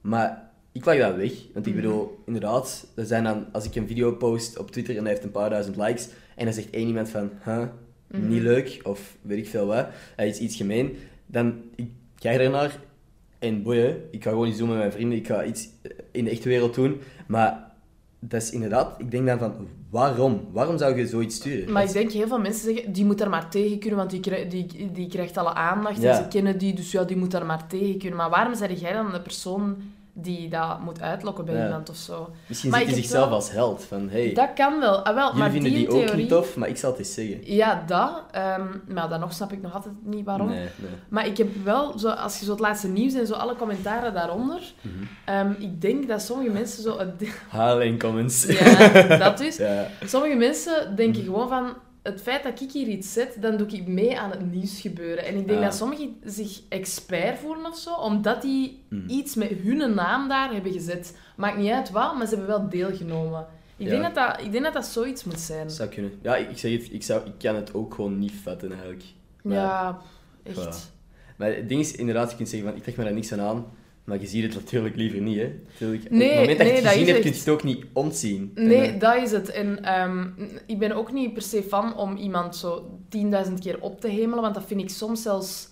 [0.00, 1.32] Maar ik lag dat weg.
[1.52, 1.82] Want ik Mhm.
[1.82, 3.46] bedoel, inderdaad, er zijn dan...
[3.52, 6.44] Als ik een video post op Twitter en hij heeft een paar duizend likes, en
[6.44, 7.30] dan zegt één iemand van...
[7.44, 7.64] Huh,
[8.06, 8.28] Mhm.
[8.28, 11.54] niet leuk, of weet ik veel wat, hij is iets gemeen, dan...
[11.74, 12.78] Ik kijk ernaar
[13.38, 15.68] en boeien, ik ga gewoon iets doen met mijn vrienden, ik ga iets
[16.10, 17.00] in de echte wereld doen.
[17.26, 17.72] Maar
[18.28, 18.94] dat is inderdaad...
[18.98, 19.54] Ik denk dan van,
[19.90, 20.40] waarom?
[20.52, 21.72] Waarom zou je zoiets sturen?
[21.72, 24.48] Maar ik denk, heel veel mensen zeggen, die moet daar maar tegen kunnen, want die,
[24.48, 26.10] die, die krijgt alle aandacht Ja.
[26.10, 28.16] en ze kennen die, dus ja, die moet daar maar tegen kunnen.
[28.18, 29.76] Maar waarom zeg jij dan de persoon
[30.16, 31.64] die dat moet uitlokken bij Ja.
[31.64, 32.30] iemand of zo?
[32.46, 33.84] Misschien Maar ziet hij zichzelf wel- als held.
[33.84, 34.96] Van, hey, Dat kan wel.
[35.04, 36.20] Ah, wel jullie maar vinden die, die, in ook theorie...
[36.22, 37.40] niet tof, maar ik zal het eens zeggen.
[37.54, 38.22] Ja, dat.
[38.30, 40.48] ehm, maar dan nog snap ik nog altijd niet waarom.
[40.48, 40.90] Nee, nee.
[41.08, 44.14] Maar ik heb wel, zo, als je zo het laatste nieuws en zo alle commentaren
[44.14, 44.94] daaronder, Mhm.
[45.24, 46.98] ehm, ik denk dat sommige mensen zo...
[47.48, 48.44] Halen in comments.
[48.46, 49.56] ja, dat dus.
[49.66, 49.86] Ja.
[50.04, 51.74] Sommige mensen denken gewoon van...
[52.04, 55.24] Het feit dat ik hier iets zet, dan doe ik mee aan het nieuws gebeuren.
[55.24, 59.08] En ik denk dat sommigen zich expert voelen of zo, omdat die Mhm.
[59.08, 61.16] iets met hun naam daar hebben gezet.
[61.36, 63.46] Maakt niet uit wat, maar ze hebben wel deelgenomen.
[63.76, 63.90] Ik, Ja.
[64.00, 65.70] denk, dat dat, ik denk dat dat zoiets moet zijn.
[65.70, 66.12] Zou kunnen.
[66.22, 69.02] Ja, ik, ik zeg het, ik, zou, ik kan het ook gewoon niet vatten eigenlijk.
[69.42, 69.98] Maar, Ja,
[70.42, 70.58] echt.
[70.58, 70.92] Voilà.
[71.36, 73.40] Maar het ding is, inderdaad, je kunt zeggen van, ik trek me daar niks aan
[73.40, 73.66] aan,
[74.04, 75.60] maar je ziet het natuurlijk liever niet, hè.
[75.72, 77.62] Natuurlijk, Nee, op het moment dat nee, je het gezien hebt, kun je het ook
[77.62, 78.52] niet ontzien.
[78.54, 79.50] En, Nee, eh, dat is het.
[79.50, 80.26] En ehm,
[80.66, 84.42] ik ben ook niet per se fan om iemand zo 10.000 keer op te hemelen,
[84.42, 85.68] want dat vind ik soms zelfs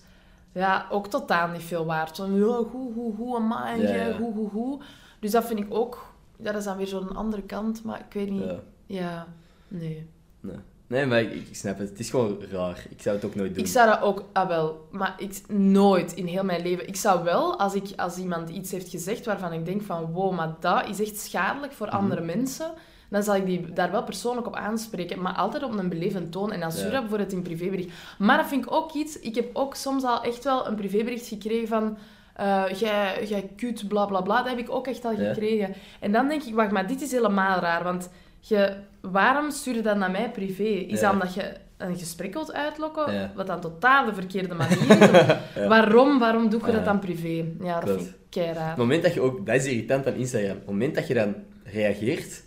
[0.53, 2.15] ja, ook totaal niet veel waard.
[2.15, 4.17] Zo, hoe, hoe, hoe, Ja, ja, ja.
[4.17, 4.81] hoe, hoe, hoe.
[5.19, 6.13] Dus dat vind ik ook...
[6.37, 8.43] Ja, dat is dan weer zo'n andere kant, maar ik weet niet...
[8.43, 9.27] ja, Ja,
[9.67, 10.07] nee.
[10.39, 10.55] nee.
[10.93, 11.89] Nee, maar ik, ik snap het.
[11.89, 12.85] Het is gewoon raar.
[12.89, 13.63] Ik zou het ook nooit doen.
[13.63, 14.23] Ik zou dat ook...
[14.33, 14.87] Ah, wel.
[14.91, 16.87] Maar ik, nooit in heel mijn leven.
[16.87, 20.11] Ik zou wel, als, ik, als iemand iets heeft gezegd waarvan ik denk van...
[20.11, 21.95] Wow, maar dat is echt schadelijk voor Mhm.
[21.95, 22.71] andere mensen.
[23.09, 25.21] Dan zal ik die daar wel persoonlijk op aanspreken.
[25.21, 26.51] Maar altijd op een beleefd toon.
[26.51, 26.91] En dan stuur Ja.
[26.91, 27.89] dat bijvoorbeeld in privébericht.
[28.17, 29.19] Maar dat vind ik ook iets...
[29.19, 31.97] Ik heb ook soms al echt wel een privébericht gekregen van...
[32.35, 34.37] eh, jij, jij kut, bla bla bla.
[34.37, 35.33] Dat heb ik ook echt al Ja.
[35.33, 35.73] gekregen.
[35.99, 37.83] En dan denk ik, wacht, maar dit is helemaal raar.
[37.83, 38.09] Want
[38.47, 40.63] je, waarom stuur je dat naar mij privé?
[40.63, 43.31] Is dat omdat je een gesprek wilt uitlokken?
[43.35, 45.09] Wat dan totaal de verkeerde manier is?
[45.67, 47.45] Waarom, waarom doe je dat dan privé?
[47.59, 48.01] Ja, dat Klopt.
[48.03, 48.61] vind ik keiraar.
[48.63, 49.45] Op het moment dat je ook...
[49.45, 50.51] Dat is irritant aan Instagram.
[50.51, 52.43] Op het moment dat je dan reageert,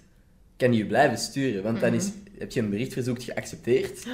[0.57, 1.63] kan je je blijven sturen.
[1.63, 1.99] Want dan Mhm.
[1.99, 4.07] is, heb je een berichtverzoek geaccepteerd.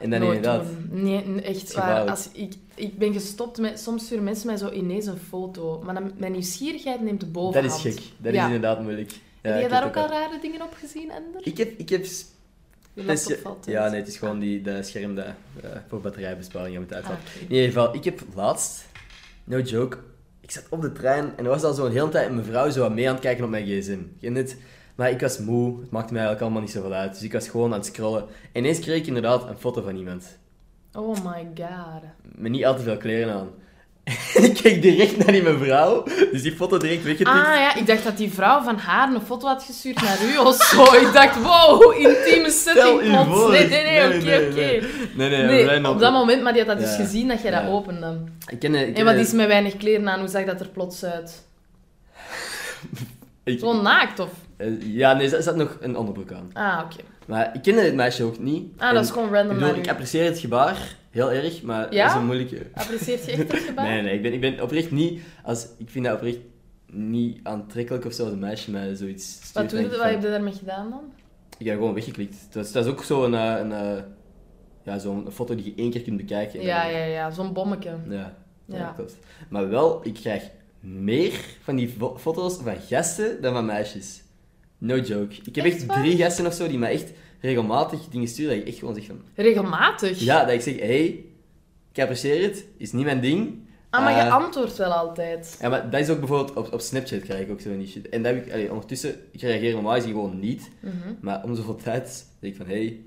[0.00, 0.64] En dan inderdaad...
[0.90, 2.10] Nee, echt waar.
[2.10, 3.80] Als ik, ik ben gestopt met...
[3.80, 5.82] Soms sturen mensen mij zo ineens een foto.
[5.84, 7.84] Maar dan, mijn nieuwsgierigheid neemt de Dat bovenhand.
[7.84, 8.02] is gek.
[8.16, 8.40] Dat Ja.
[8.40, 9.12] is inderdaad moeilijk.
[9.52, 11.46] Heb je daar ook al rare dingen op gezien, Ender?
[11.46, 11.78] Ik heb...
[11.78, 12.06] Ik heb
[13.42, 17.20] valt ja, nee, het is gewoon die, dat scherm dat eh, voor batterijbesparing Ah, uitvallen.
[17.20, 17.44] oké.
[17.44, 18.86] In ieder geval, ik heb laatst,
[19.44, 19.96] no joke,
[20.40, 22.80] ik zat op de trein en er was al zo'n hele tijd een mevrouw zo
[22.80, 23.98] wat mee aan het kijken op mijn gsm.
[24.20, 24.56] Het?
[24.94, 27.12] Maar ik was moe, het maakte mij eigenlijk allemaal niet zoveel uit.
[27.12, 28.22] Dus ik was gewoon aan het scrollen.
[28.52, 30.38] En ineens kreeg ik inderdaad een foto van iemand.
[30.92, 32.02] Oh my god.
[32.22, 33.50] Met niet al te veel kleren aan.
[34.46, 37.28] ik keek direct naar die mevrouw, dus die foto direct weggetikt.
[37.36, 40.38] Ah ja, ik dacht dat die vrouw van haar een foto had gestuurd naar u
[40.38, 40.82] of zo.
[40.82, 43.50] Ik dacht, wow, intieme setting plots.
[43.50, 44.54] Nee, nee, nee, oké, nee, oké.
[44.54, 44.80] nee.
[45.14, 47.66] Nee, nee, Nee, op dat moment, maar die had dat dus gezien dat jij dat
[47.66, 48.18] opende.
[48.46, 50.18] Ik ken, ik En ken- wat is met weinig kleren aan?
[50.20, 51.42] Hoe zag dat er plots uit?
[53.44, 54.28] ik- Zo naakt of?
[54.56, 56.50] eh, Ja, nee, er zat nog een onderbroek aan.
[56.52, 57.02] Ah, oké.
[57.26, 58.64] Maar ik kende het meisje ook niet.
[58.78, 59.90] Ah, En dat is gewoon ik, random bedoel, ik u.
[59.90, 60.76] apprecieer het gebaar
[61.14, 62.02] heel erg, maar Ja?
[62.06, 62.66] dat is een moeilijke...
[62.74, 63.86] Apprecieert je echt dat gebaar?
[63.88, 65.20] Nee, nee, ik ben, ik ben oprecht niet...
[65.42, 66.38] Als, ik vind dat oprecht
[66.92, 69.52] niet aantrekkelijk of zo, als een meisje mij zoiets stuurt.
[69.54, 71.00] Wat, doe je, wat van- heb je daarmee gedaan dan?
[71.58, 72.36] Ik heb gewoon weggeklikt.
[72.50, 74.02] Dat is, dat is ook zo'n eh, een, eh,
[74.84, 76.60] ja, zo'n foto die je één keer kunt bekijken.
[76.60, 77.30] en Ja, ja, ja.
[77.30, 77.90] Zo'n bommetje.
[78.08, 78.76] Ja, ja.
[78.76, 78.92] Ja.
[78.96, 79.16] klopt.
[79.48, 80.42] Maar wel, ik krijg
[80.80, 84.22] meer van die fo- foto's van gasten dan van meisjes.
[84.78, 85.34] No joke.
[85.44, 87.12] Ik heb Echt drie gasten of zo die mij echt
[87.44, 88.50] regelmatig dingen sturen.
[88.52, 89.20] Dat ik echt gewoon zeg van...
[89.34, 90.18] Regelmatig?
[90.20, 91.24] Ja, dat ik zeg, hé, hey,
[91.92, 92.66] ik apprecieer het.
[92.76, 93.62] Is niet mijn ding.
[93.90, 95.56] Ah, maar je Eh, antwoordt wel altijd.
[95.60, 97.88] Ja, maar dat is ook bijvoorbeeld op, op Snapchat krijg ik ook zo van die
[97.88, 98.08] shit.
[98.08, 100.70] En dat heb ik, allee, ondertussen, ik reageer normaal gezien gewoon niet.
[100.80, 100.94] Mhm.
[101.20, 102.08] Maar om zoveel tijd
[102.40, 103.00] zeg ik van, hé, hey,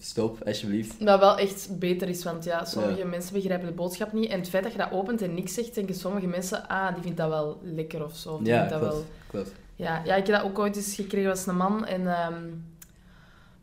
[0.00, 1.04] stop, alsjeblieft.
[1.04, 3.04] Dat wel echt beter is, want ja, sommige Ja.
[3.06, 4.30] mensen begrijpen de boodschap niet.
[4.30, 7.02] En het feit dat je dat opent en niks zegt, denken sommige mensen, ah, die
[7.02, 8.32] vindt dat wel lekker of zo.
[8.32, 8.94] Of die Ja, vindt dat klopt.
[8.94, 9.04] wel...
[9.30, 9.52] klopt.
[9.76, 11.86] Ja, ja, ik heb dat ook ooit eens gekregen, was een man.
[11.86, 12.34] En ehm,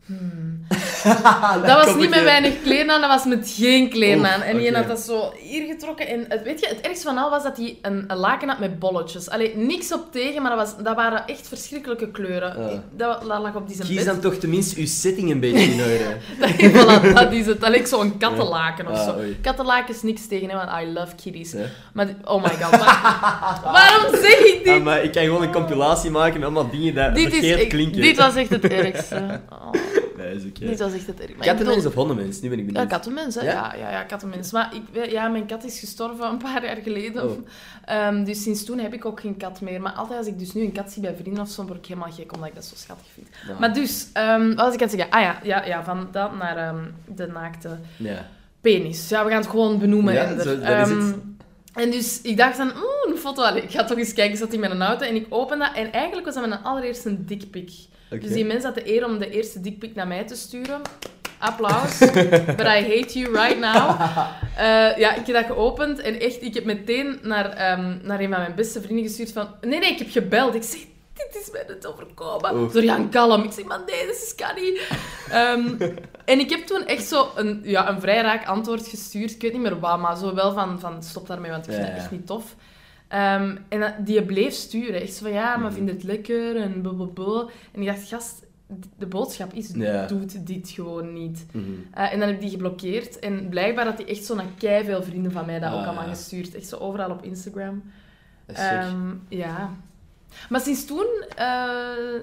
[0.06, 0.64] hmm.
[1.54, 4.40] dat dat was niet met weinig kleren aan, dat was met geen kleren aan.
[4.40, 4.76] En die oké.
[4.78, 6.08] had dat zo hier getrokken.
[6.08, 8.58] En het, weet je, het ergste van al was dat hij een, een laken had
[8.58, 9.30] met bolletjes.
[9.30, 12.56] Allee, niks op tegen, maar dat, was, dat waren echt verschrikkelijke kleuren.
[12.56, 12.64] Ah.
[12.96, 14.06] Dat, dat lag op die zijn Kies bed.
[14.06, 16.16] dan toch tenminste uw setting een beetje in orde.
[16.40, 17.60] Dat, voilà, dat is het.
[17.60, 19.16] Dat leek zo'n kattenlaken of Ah, zo.
[19.18, 19.36] oei.
[19.42, 21.52] Kattenlaken is niks tegen, hè, want I love kitties.
[21.52, 21.58] Ja.
[21.92, 24.74] Maar, oh my god, maar- waarom zeg ik dit?
[24.74, 27.60] Ah, maar ik kan gewoon een compilatie maken met allemaal dingen die dit, is, verkeerd
[27.60, 28.00] ik- klinken.
[28.00, 29.40] dit was echt het ergste.
[29.52, 29.72] Oh,
[30.34, 30.66] is oké.
[30.66, 32.40] dit was echt het ik Kattenmens bedoel- of hondenmens?
[32.40, 32.90] Nu ben ik Ja, benieuwd.
[32.92, 33.40] kattenmens, hè?
[33.42, 33.52] Ja?
[33.52, 34.52] Ja, ja, ja, kattenmens.
[34.52, 37.24] Maar ik, ja, mijn kat is gestorven een paar jaar geleden.
[37.30, 37.38] Oh.
[37.84, 39.80] Ehm, dus sinds toen heb ik ook geen kat meer.
[39.80, 41.86] Maar altijd als ik dus nu een kat zie bij vrienden of zo, word ik
[41.86, 43.26] helemaal gek, omdat ik dat zo schattig vind.
[43.48, 43.56] Ja.
[43.58, 45.10] Maar dus, ehm, wat was ik aan het zeggen?
[45.10, 48.26] Ah ja, ja, ja van dat naar ehm, de naakte Ja.
[48.60, 49.08] penis.
[49.08, 50.14] Ja, we gaan het gewoon benoemen.
[50.14, 50.44] Ja, Ender.
[50.44, 51.14] zo- dat is het.
[51.74, 53.42] En dus ik dacht dan, oeh, een foto.
[53.42, 55.70] Allee, ik ga toch eens kijken, ik zat in mijn auto en ik open dat.
[55.74, 57.70] En eigenlijk was dat mijn allereerste dikpik.
[58.20, 60.80] Dus die mens had de eer om de eerste dikpik naar mij te sturen.
[61.38, 61.98] Applaus.
[62.58, 64.00] But I hate you right now.
[64.56, 68.30] Eh, ja, ik heb dat geopend en echt, ik heb meteen naar, ehm, naar een
[68.30, 69.48] van mijn beste vrienden gestuurd van...
[69.60, 70.54] Nee, nee, ik heb gebeld.
[70.54, 70.80] Ik zeg,
[71.14, 72.56] dit is mij net overkomen.
[72.56, 72.72] Oef.
[72.72, 73.42] Door Jan Kalm.
[73.42, 74.80] Ik zeg, maar nee, dit is kan niet.
[75.30, 75.92] Ehm,
[76.32, 79.30] en ik heb toen echt zo een, ja, een vrij raak antwoord gestuurd.
[79.30, 81.86] Ik weet niet meer wat, maar zo wel van, van stop daarmee, want ik vind
[81.86, 81.94] ja.
[81.94, 82.54] echt niet tof.
[83.14, 85.00] Ehm, en dat- die bleef sturen.
[85.00, 85.74] Echt zo van, ja, maar Mhm.
[85.74, 87.46] vind het lekker en blablabla.
[87.72, 88.42] En ik dacht, gast,
[88.98, 90.06] de boodschap is, Ja.
[90.06, 91.46] doet dit gewoon niet.
[91.52, 91.64] Mhm.
[91.92, 93.18] Eh, en dan heb ik die geblokkeerd.
[93.18, 94.46] En blijkbaar had hij echt zo naar
[94.84, 96.08] veel vrienden van mij dat ook Ah, allemaal ja.
[96.10, 96.54] gestuurd.
[96.54, 97.82] Echt zo overal op Instagram.
[98.46, 99.70] Ehm, ja.
[100.48, 101.06] Maar sinds toen...
[101.36, 102.20] eh,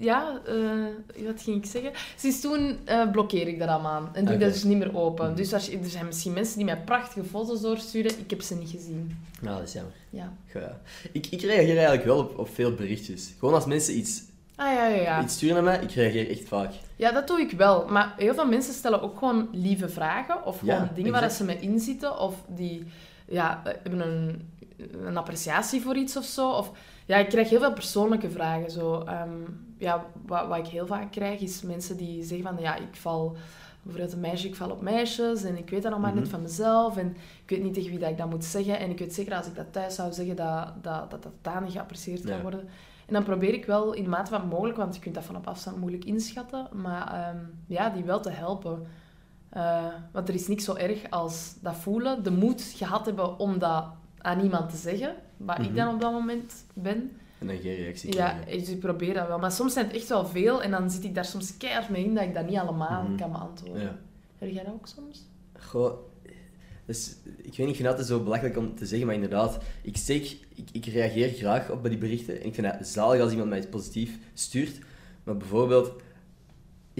[0.00, 1.92] ja, eh, wat ging ik zeggen?
[2.16, 4.08] Sinds toen eh, blokkeer ik dat allemaal.
[4.12, 5.26] En doe ik dat dus niet meer open.
[5.26, 5.36] Mhm.
[5.36, 8.10] Dus als je- er zijn misschien mensen die mij prachtige foto's doorsturen.
[8.18, 9.18] Ik heb ze niet gezien.
[9.40, 9.92] Nou, dat is jammer.
[10.10, 10.32] Ja.
[11.12, 13.34] Ik, ik reageer eigenlijk wel op, op veel berichtjes.
[13.38, 14.22] Gewoon als mensen iets,
[14.56, 15.22] Ah, ja, ja, ja.
[15.22, 16.72] iets sturen naar mij, ik reageer echt vaak.
[16.96, 17.86] Ja, dat doe ik wel.
[17.88, 20.44] Maar heel veel mensen stellen ook gewoon lieve vragen.
[20.44, 22.18] Of Ja, gewoon dingen waar ze mee inzitten.
[22.18, 22.84] Of die
[23.28, 24.48] ja, eh, hebben een,
[25.04, 26.50] een appreciatie voor iets of zo.
[26.50, 26.70] Of,
[27.10, 28.70] ja, ik krijg heel veel persoonlijke vragen.
[28.70, 29.00] Zo.
[29.00, 29.30] Ehm,
[29.78, 32.56] ja, wat, wat ik heel vaak krijg, is mensen die zeggen van...
[32.62, 33.36] Ja, ik val...
[33.82, 35.42] Bijvoorbeeld een meisje, ik val op meisjes.
[35.42, 36.20] En ik weet dat nog maar Mhm.
[36.20, 36.96] net van mezelf.
[36.96, 38.78] En ik weet niet tegen wie dat ik dat moet zeggen.
[38.78, 41.72] En ik weet zeker als ik dat thuis zou zeggen, dat dat, dat, dat niet
[41.72, 42.42] geapprecieerd kan Ja.
[42.42, 42.60] worden.
[43.06, 45.36] En dan probeer ik wel in de mate van mogelijk, want je kunt dat van
[45.36, 48.86] op afstand moeilijk inschatten, maar ehm, ja, die wel te helpen.
[49.50, 53.58] Eh, want er is niks zo erg als dat voelen, de moed gehad hebben om
[53.58, 53.84] dat
[54.18, 55.14] aan iemand te zeggen,
[55.46, 55.74] wat ik Mhm.
[55.74, 57.10] dan op dat moment ben.
[57.38, 58.58] En dan geen reactie Ja, krijgen.
[58.60, 59.38] dus ik probeer dat wel.
[59.38, 62.04] Maar soms zijn het echt wel veel en dan zit ik daar soms keihard mee
[62.04, 63.16] in dat ik dat niet allemaal Mhm.
[63.16, 63.82] kan beantwoorden.
[63.82, 63.98] Ja.
[64.38, 65.26] Heb jij dat ook soms?
[65.58, 65.92] Goh,
[66.86, 70.32] dus, ik weet niet, ik vind zo belachelijk om te zeggen, maar inderdaad, ik, zeg,
[70.54, 72.40] ik, ik reageer graag op bij die berichten.
[72.40, 74.78] En ik vind het zalig als iemand mij iets positief stuurt.
[75.24, 75.92] Maar bijvoorbeeld,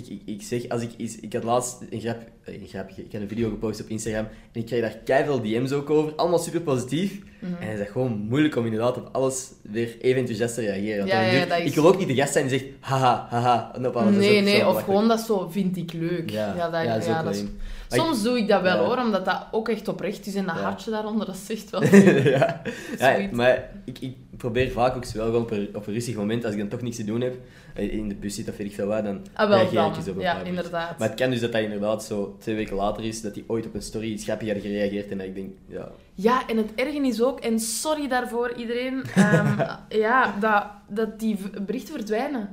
[0.01, 3.21] ik, ik, ik zeg, als ik, ik had laatst een, grap, een grapje, ik had
[3.21, 6.61] een video gepost op Instagram en ik kreeg daar keiveel DM's ook over, allemaal super
[6.61, 7.19] positief.
[7.39, 7.53] Mhm.
[7.55, 10.99] En het is echt gewoon moeilijk om inderdaad op alles weer even enthousiast te reageren.
[10.99, 13.73] Want Ja, ja, is- Ik wil ook niet de gast zijn die zegt, haha, haha,
[13.75, 14.17] en op alles.
[14.17, 16.31] Nee, nee, of gewoon dat zo vind ik leuk.
[16.31, 17.51] Ja, ja, dat, ja, dat is ook dat is- lame.
[17.51, 18.85] Maar ik- Soms doe ik dat wel Ja.
[18.85, 20.61] hoor, omdat dat ook echt oprecht is en dat Ja.
[20.63, 21.85] hartje daaronder, dat zegt wel.
[22.35, 22.63] ja,
[22.99, 26.53] ja maar ik, ik probeer vaak ook wel op een, op een rustig moment, als
[26.53, 27.35] ik dan toch niks te doen heb,
[27.75, 29.97] eh, in de bus zit of weet ik veel wat, dan Ah, wel reageer ik
[29.97, 30.99] eens op Ja, inderdaad.
[30.99, 33.67] Maar het kan dus dat dat inderdaad zo twee weken later is, dat hij ooit
[33.67, 35.89] op een story iets grappiger had gereageerd en dat ik denk, ja...
[36.15, 39.63] Ja, en het ergen is ook, en sorry daarvoor iedereen, ehm,
[40.05, 42.49] ja, dat, dat die berichten verdwijnen.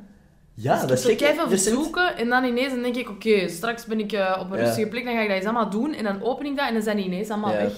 [0.60, 1.36] Ja, Dus dat is ik gek.
[1.36, 4.52] veel Recent- verzoeken en dan ineens dan denk ik, oké, straks ben ik eh, op
[4.52, 4.64] een Ja.
[4.64, 5.94] rustige plek, dan ga ik dat eens allemaal doen.
[5.94, 7.58] En dan open ik dat en dan zijn die ineens allemaal Ja.
[7.58, 7.74] weg.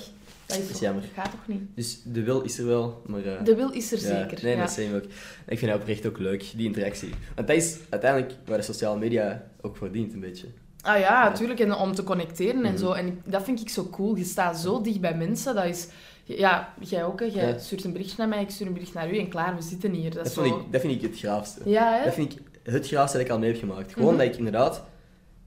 [0.46, 1.02] Dat, is is toch- jammer.
[1.02, 1.62] dat gaat toch niet?
[1.76, 3.26] Dus de wil is er wel, maar...
[3.26, 4.44] eh, De wil is er ja, zeker.
[4.44, 5.04] Nee, dat zijn we ook.
[5.48, 7.10] Ik vind dat oprecht ook leuk, die interactie.
[7.36, 10.48] Want dat is uiteindelijk waar de sociale media ook voor dient, een beetje.
[10.82, 11.60] Ah ja, natuurlijk.
[11.60, 12.78] En om te connecteren en Mhm.
[12.78, 12.92] zo.
[12.92, 14.15] En ik- dat vind ik zo cool.
[14.15, 15.56] Je staat zo dicht bij mensen.
[15.56, 15.88] Dat is...
[16.24, 17.20] Ja, jij ook.
[17.20, 17.26] Hè.
[17.26, 19.18] Jij stuurt een bericht naar mij, ik stuur een bericht naar u.
[19.18, 20.13] En klaar, we zitten hier.
[20.13, 21.60] Dat Dat, vind ik, dat vind ik het graafste.
[21.65, 22.04] Ja, hè?
[22.04, 22.39] Dat vind ik
[22.72, 23.94] het graafste dat ik al mee heb gemaakt.
[23.94, 24.18] Gewoon Mhm.
[24.24, 24.84] dat ik inderdaad...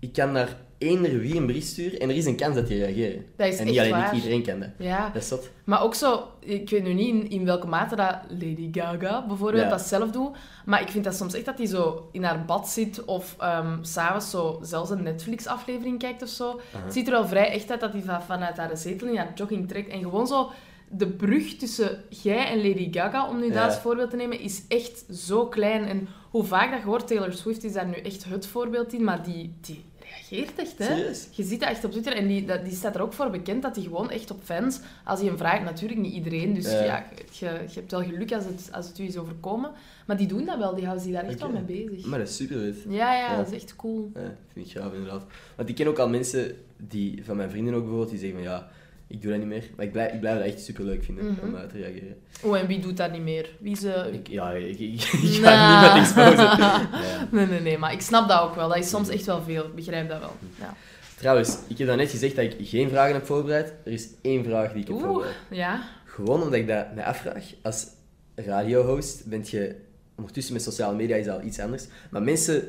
[0.00, 2.78] Ik kan naar eender wie een bericht sturen en er is een kans dat die
[2.84, 3.24] reageren.
[3.36, 4.68] Dat is en niet echt alleen ik, iedereen kan dat.
[4.78, 5.10] Ja.
[5.12, 5.50] Dat is dat.
[5.64, 9.62] Maar ook zo, ik weet nu niet in, in welke mate dat Lady Gaga bijvoorbeeld
[9.62, 9.68] Ja.
[9.70, 12.68] dat zelf doet, maar ik vind dat soms echt dat hij zo in haar bad
[12.68, 13.36] zit of
[13.82, 16.60] s s'avonds zo zelfs een Netflix-aflevering kijkt of zo.
[16.76, 19.32] Het ziet er wel vrij echt uit dat hij van, vanuit haar zetel in haar
[19.34, 20.50] jogging trekt en gewoon zo
[20.94, 23.52] de brug tussen jij en Lady Gaga, om nu Ja.
[23.52, 25.84] dat als voorbeeld te nemen, is echt zo klein.
[25.84, 29.04] En hoe vaak dat je hoort, Taylor Swift is daar nu echt het voorbeeld in,
[29.04, 30.84] maar die, die reageert echt, hè.
[30.84, 31.28] Serieus?
[31.30, 33.74] Je ziet dat echt op Twitter en die, die staat er ook voor bekend dat
[33.76, 36.84] hij gewoon echt op fans, als hij een vraagt, natuurlijk niet iedereen, dus Ja.
[36.84, 39.70] ja, je, je hebt wel geluk als het, als het u is overkomen,
[40.06, 42.06] maar die doen dat wel, die houden zich daar echt wel mee bezig.
[42.06, 42.76] Maar dat is super vet.
[42.88, 43.36] Ja, ja, Ja.
[43.36, 44.10] dat is echt cool.
[44.14, 45.24] Ja, vind ik gaaf inderdaad.
[45.56, 48.48] Want ik ken ook al mensen, die, van mijn vrienden ook bijvoorbeeld, die zeggen van
[48.52, 48.68] ja,
[49.12, 49.64] ik doe dat niet meer.
[49.76, 51.46] Maar ik blijf, ik blijf dat echt super leuk vinden Mhm.
[51.46, 52.16] om uit te reageren.
[52.42, 53.50] Oh, en wie doet dat niet meer?
[53.60, 54.08] Wie ze...
[54.12, 55.80] Ik, ja, ik, ik, ik ga Nou.
[55.80, 56.58] niemand exposen.
[56.58, 57.28] Ja.
[57.30, 58.68] Nee, nee, nee, maar ik snap dat ook wel.
[58.68, 59.64] Dat is soms echt wel veel.
[59.64, 60.32] Ik begrijp dat wel.
[60.58, 60.74] Ja.
[61.16, 63.72] Trouwens, ik heb net gezegd dat ik geen vragen heb voorbereid.
[63.84, 65.34] Er is één vraag die ik heb Oeh, voorbereid.
[65.50, 65.82] ja.
[66.04, 67.44] Gewoon omdat ik dat me afvraag.
[67.62, 67.86] Als
[68.34, 69.74] radiohost bent je...
[70.16, 71.84] Ondertussen met sociale media is al iets anders.
[72.10, 72.62] Maar mensen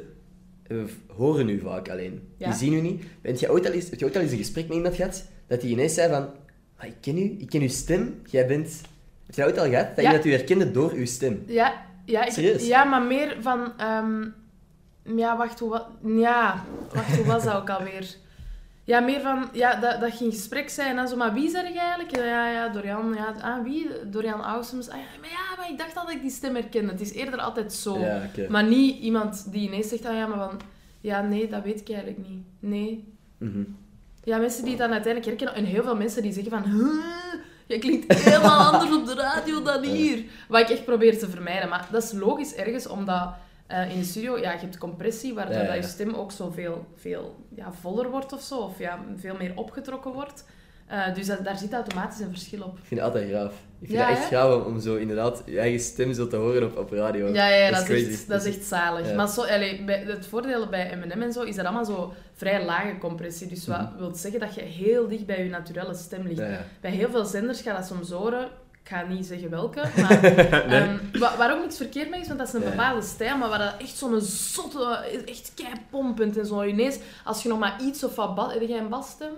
[0.67, 0.77] eh,
[1.15, 2.21] horen u vaak alleen.
[2.37, 2.47] Ja.
[2.49, 3.03] Die zien u niet.
[3.21, 5.25] Bent je ooit al eens, heb je ooit al eens een gesprek met iemand gehad
[5.53, 6.29] dat die ineens zei van...
[6.77, 8.21] Maar ik ken u, ik ken uw stem.
[8.29, 8.81] Jij bent...
[9.25, 9.87] Heb je dat ooit al gehad?
[9.95, 10.09] Dat Ja.
[10.09, 11.43] iemand u herkende door uw stem?
[11.47, 11.73] Ja,
[12.05, 12.67] ja, ik, Serieus?
[12.67, 13.71] ja maar meer van...
[13.77, 14.25] ehm,
[15.17, 16.63] ja, wacht, hoe, wa- ja,
[16.93, 18.15] wacht, hoe was dat ook alweer?
[18.83, 19.49] Ja, meer van...
[19.53, 21.15] Ja, dat, dat ging gesprek zijn en zo...
[21.15, 22.15] Maar wie zeg je eigenlijk?
[22.15, 23.13] Ja, ja, Dorian.
[23.15, 23.87] Ja, ah, wie?
[24.09, 24.89] Dorian Ausums.
[24.89, 26.91] Ah, ja, maar ja, maar ik dacht dat ik die stem herkende.
[26.91, 27.99] Het is eerder altijd zo.
[27.99, 28.21] Ja.
[28.49, 30.05] Maar niet iemand die ineens zegt...
[30.05, 30.59] Ah ja, maar van...
[31.01, 32.43] Ja, nee, dat weet ik eigenlijk niet.
[32.59, 33.13] Nee.
[33.37, 33.63] Mhm.
[34.23, 35.55] Ja, mensen die het dan uiteindelijk herkennen.
[35.65, 36.63] En heel veel mensen die zeggen van...
[36.63, 40.23] "Huh, Je klinkt helemaal anders op de radio dan hier.
[40.47, 41.69] Wat ik echt probeer te vermijden.
[41.69, 43.33] Maar dat is logisch ergens, omdat
[43.67, 44.37] eh, in de studio...
[44.37, 47.71] Ja, je hebt compressie, waardoor Ja, ja, dat je stem ook zo veel, veel ja,
[47.81, 48.57] voller wordt of zo.
[48.59, 50.45] Of ja, veel meer opgetrokken wordt.
[50.93, 52.77] Eh, dus dat, daar zit automatisch een verschil op.
[52.77, 53.51] Ik vind het altijd graaf.
[53.79, 54.35] Ik vind Ja, het echt hè?
[54.35, 57.27] graaf om, om zo inderdaad je eigen stem zo te horen op, op radio.
[57.27, 59.07] Ja, ja, dat, is, echt, dat is echt zalig.
[59.09, 59.15] Ja.
[59.15, 62.65] Maar zo, allee, bij, het voordeel bij M&M en zo is dat allemaal zo vrij
[62.65, 63.47] lage compressie.
[63.47, 63.97] Dus wat Mhm.
[63.97, 66.39] wil zeggen dat je heel dicht bij je naturele stem ligt.
[66.39, 66.65] Ja.
[66.81, 68.43] Bij heel veel zenders gaat dat soms horen.
[68.83, 72.47] Ik ga niet zeggen welke, maar wa- waar ook niks verkeerd mee is, want dat
[72.47, 76.97] is een bepaalde stijl, maar waar dat echt zo'n zotte, echt keipompend en zo ineens,
[77.23, 78.53] als je nog maar iets of wat.
[78.53, 79.31] Heb jij een basstem?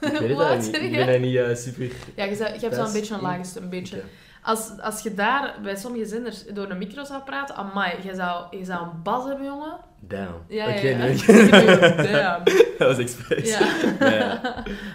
[0.00, 0.72] Ik weet het eigenlijk niet.
[0.72, 1.90] ben Ik ben daar niet eh, super...
[2.14, 2.86] Ja, je, je hebt wel Thuis?
[2.86, 4.02] een beetje een lage een beetje.
[4.42, 8.56] Als, als je daar bij sommige zenders door een micro zou praten, amai, je zou,
[8.56, 9.76] je zou een bas hebben, jongen.
[10.00, 10.34] Damn.
[10.48, 11.14] Ja, Oké, ja, ja.
[12.42, 12.44] Damn.
[12.78, 13.58] dat was expres.
[13.58, 14.40] Ja.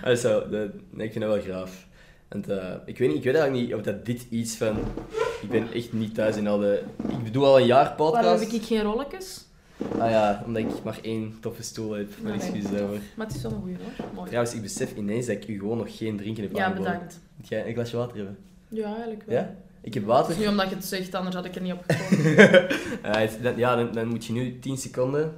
[0.03, 1.87] Ja, zo, dat, nee, ik vind dat wel graaf.
[2.29, 4.77] Want, eh, ik, weet niet, ik weet eigenlijk niet of dat dit iets van...
[5.41, 6.83] Ik ben echt niet thuis in al de...
[7.25, 8.23] Ik doe al een jaar podcast.
[8.23, 9.45] Waarom heb ik geen rolletjes?
[9.99, 12.09] Ah ja, omdat ik maar één toffe stoel heb.
[12.21, 12.47] Mijn Nee.
[12.47, 12.97] excuses daarvoor.
[13.15, 14.05] Maar het is wel een goeie hoor.
[14.13, 14.27] Mooi.
[14.27, 16.91] Trouwens, ik besef ineens dat ik u gewoon nog geen drinken heb Ja, aangeboden.
[16.91, 17.19] bedankt.
[17.37, 18.37] Moet jij een glasje water hebben?
[18.67, 19.37] Ja, eigenlijk wel.
[19.37, 19.53] Ja?
[19.81, 20.31] Ik heb Het water.
[20.31, 22.69] is niet omdat je het zegt, anders had ik er niet op gekomen.
[23.01, 25.33] Eh, het- ja, dan, dan moet je nu 10 seconden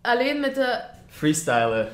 [0.00, 0.80] Alleen met de...
[1.08, 1.88] freestylen.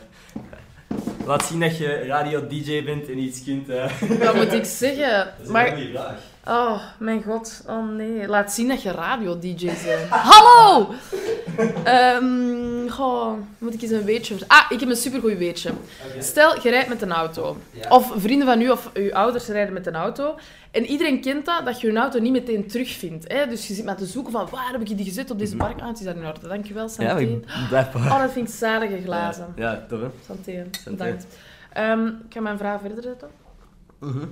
[1.27, 3.69] Laat zien dat je radio-dj bent en iets kunt...
[3.69, 4.01] eh.
[4.19, 5.17] Wat moet ik zeggen?
[5.25, 5.69] Dat is een Maar...
[5.69, 6.21] goede vraag.
[6.49, 7.65] Oh, mijn god.
[7.69, 8.29] Oh nee.
[8.29, 10.09] Laat zien dat je radio-dj bent.
[10.31, 10.89] Hallo!
[11.85, 14.35] Ehm, goh, moet ik eens een weetje...
[14.47, 15.71] Ah, ik heb een supergoed weetje.
[16.19, 17.57] Stel, je rijdt met een auto.
[17.71, 17.89] Ja.
[17.89, 20.35] Of vrienden van u of uw ouders rijden met een auto.
[20.71, 23.33] En iedereen kent dat, dat je je auto niet meteen terugvindt.
[23.33, 23.47] Hè?
[23.47, 25.65] Dus je zit maar te zoeken van, waar heb ik die gezet op deze Mhm.
[25.65, 25.81] park?
[25.81, 26.49] Ah, het is daar in orde.
[26.49, 27.13] Dankjewel, Ja, Santé.
[27.15, 28.03] maar ik blijkbaar.
[28.13, 29.53] Oh, dat vind ik zalige glazen.
[29.57, 30.07] Ja, ja tof hè?
[30.27, 31.27] Santé, bedankt.
[31.73, 33.29] Ehm, ik ga mijn vraag verder zetten.
[34.01, 34.25] Mhm.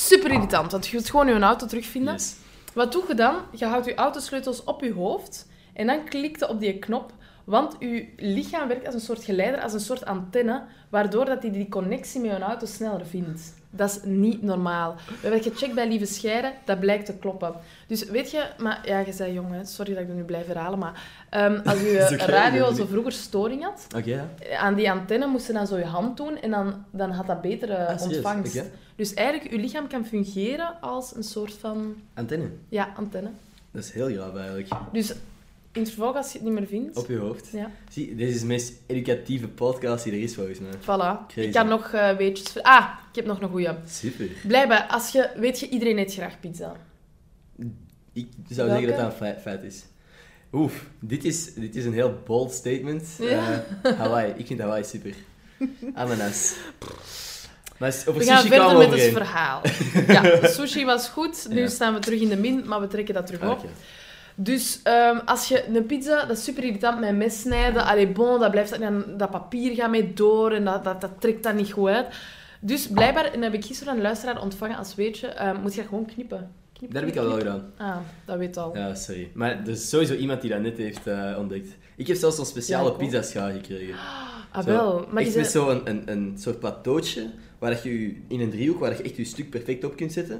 [0.00, 2.12] Super irritant, want je wilt gewoon je auto terugvinden.
[2.12, 2.34] Yes.
[2.74, 3.36] Wat doe je dan?
[3.52, 7.12] Je houdt je autosleutels op je hoofd en dan klikt je op die knop,
[7.44, 11.52] want je lichaam werkt als een soort geleider, als een soort antenne, waardoor dat hij
[11.52, 13.54] die connectie met je auto sneller vindt.
[13.72, 14.94] Dat is niet normaal.
[15.06, 17.52] We hebben gecheckt bij Lieve Scheiden, dat blijkt te kloppen.
[17.86, 19.64] Dus weet je, maar ja, je zei jong, hè.
[19.64, 23.62] sorry dat ik het nu blijf herhalen, maar ehm, als je radio zo vroeger storing
[23.64, 24.56] had, Oké, ja.
[24.58, 27.40] aan die antenne moest je dan zo je hand doen en dan, dan had dat
[27.40, 28.62] betere Ah, ontvangst.
[28.96, 32.48] Dus eigenlijk, je lichaam kan fungeren als een soort van, Antenne.
[32.68, 33.30] ja, antenne.
[33.70, 34.68] Dat is heel graaf eigenlijk.
[34.92, 35.14] Dus
[35.72, 37.48] in het vervolg, als je het niet meer vindt, Op je hoofd.
[37.52, 40.72] ja, Zie, dit is de meest educatieve podcast die er is volgens mij.
[40.80, 41.26] voilà.
[41.28, 41.40] Crazy.
[41.48, 42.62] Ik kan nog eh weetjes...
[42.62, 43.68] Ah, ik heb nog een goeie.
[43.88, 44.28] Super.
[44.46, 45.30] Blijkbaar, als je...
[45.36, 46.76] Weet je, iedereen eet graag pizza.
[48.12, 48.70] Ik zou Welke?
[48.70, 49.84] zeggen dat dat een fe- feit is.
[50.52, 53.08] Oef, dit is, dit is een heel bold statement.
[53.18, 53.64] Ja.
[53.82, 55.14] Eh, Hawaii, ik vind Hawaii super.
[55.94, 56.54] Ananas.
[57.78, 59.60] Maar We gaan verder met het verhaal.
[60.06, 61.46] Ja, sushi was goed.
[61.50, 61.68] Nu Ja.
[61.68, 63.66] staan we terug in de min, maar we trekken dat terug Ah, op.
[64.42, 67.84] Dus ehm, als je een pizza, dat is super irritant met een mes snijden.
[67.84, 71.42] Allee, bon, dat, blijft, dan, dat papier gaat mee door en dat, dat, dat trekt
[71.42, 72.06] dan niet goed uit.
[72.60, 75.80] Dus blijkbaar, en dat heb ik gisteren een luisteraar ontvangen als weetje, ehm, moet je
[75.80, 76.50] dat gewoon knippen.
[76.72, 77.72] knippen Dat heb ik al wel gedaan.
[77.76, 78.76] Ah, dat weet al.
[78.76, 79.30] Ja, sorry.
[79.34, 81.68] Maar er is sowieso iemand die dat net heeft eh, ontdekt.
[81.96, 82.98] Ik heb zelfs een speciale Ja, ook.
[82.98, 83.94] pizzaschaal gekregen.
[84.52, 85.06] Ah, Zo, wel.
[85.10, 85.64] Maar echt met zei...
[85.66, 89.24] zo'n een, een soort plateautje, waar dat je in een driehoek, waar je echt je
[89.24, 90.36] stuk perfect op kunt zetten.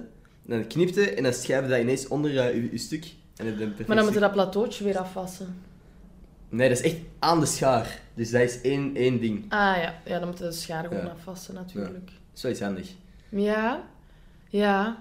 [0.47, 3.05] En dan knipte en dan schrijf je dat ineens onder eh, je, je stuk.
[3.45, 4.21] Maar dan moet je stuk.
[4.21, 5.63] dat plateautje weer afwassen.
[6.49, 8.01] Nee, dat is echt aan de schaar.
[8.15, 9.45] Dus dat is één, één ding.
[9.49, 11.11] Ah ja, ja dan moet je de schaar gewoon Ja.
[11.11, 12.11] afwassen natuurlijk.
[12.33, 12.89] Zoiets handig.
[13.29, 13.83] Ja,
[14.49, 14.97] ja.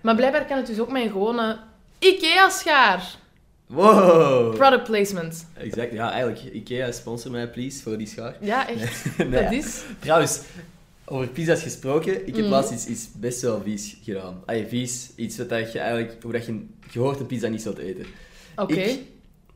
[0.00, 1.58] Maar blijkbaar kan het dus ook met een gewone
[1.98, 3.14] IKEA-schaar.
[3.66, 4.54] Wow!
[4.56, 5.46] Product placement.
[5.54, 6.54] Exact, ja, eigenlijk.
[6.54, 8.34] Ikea, sponsor mij, please, voor die schaar.
[8.40, 9.04] Ja, echt.
[9.28, 9.82] Nee, Dat is...
[9.98, 10.40] Trouwens,
[11.06, 12.52] over pizza's gesproken, ik heb Mhm.
[12.54, 14.42] laatst iets, iets best wel vies gedaan.
[14.46, 17.62] Ay, vies, iets wat dat je eigenlijk, hoe dat je, je hoort een pizza niet
[17.62, 18.04] zult eten.
[18.56, 18.74] Oké.
[18.74, 19.00] Ik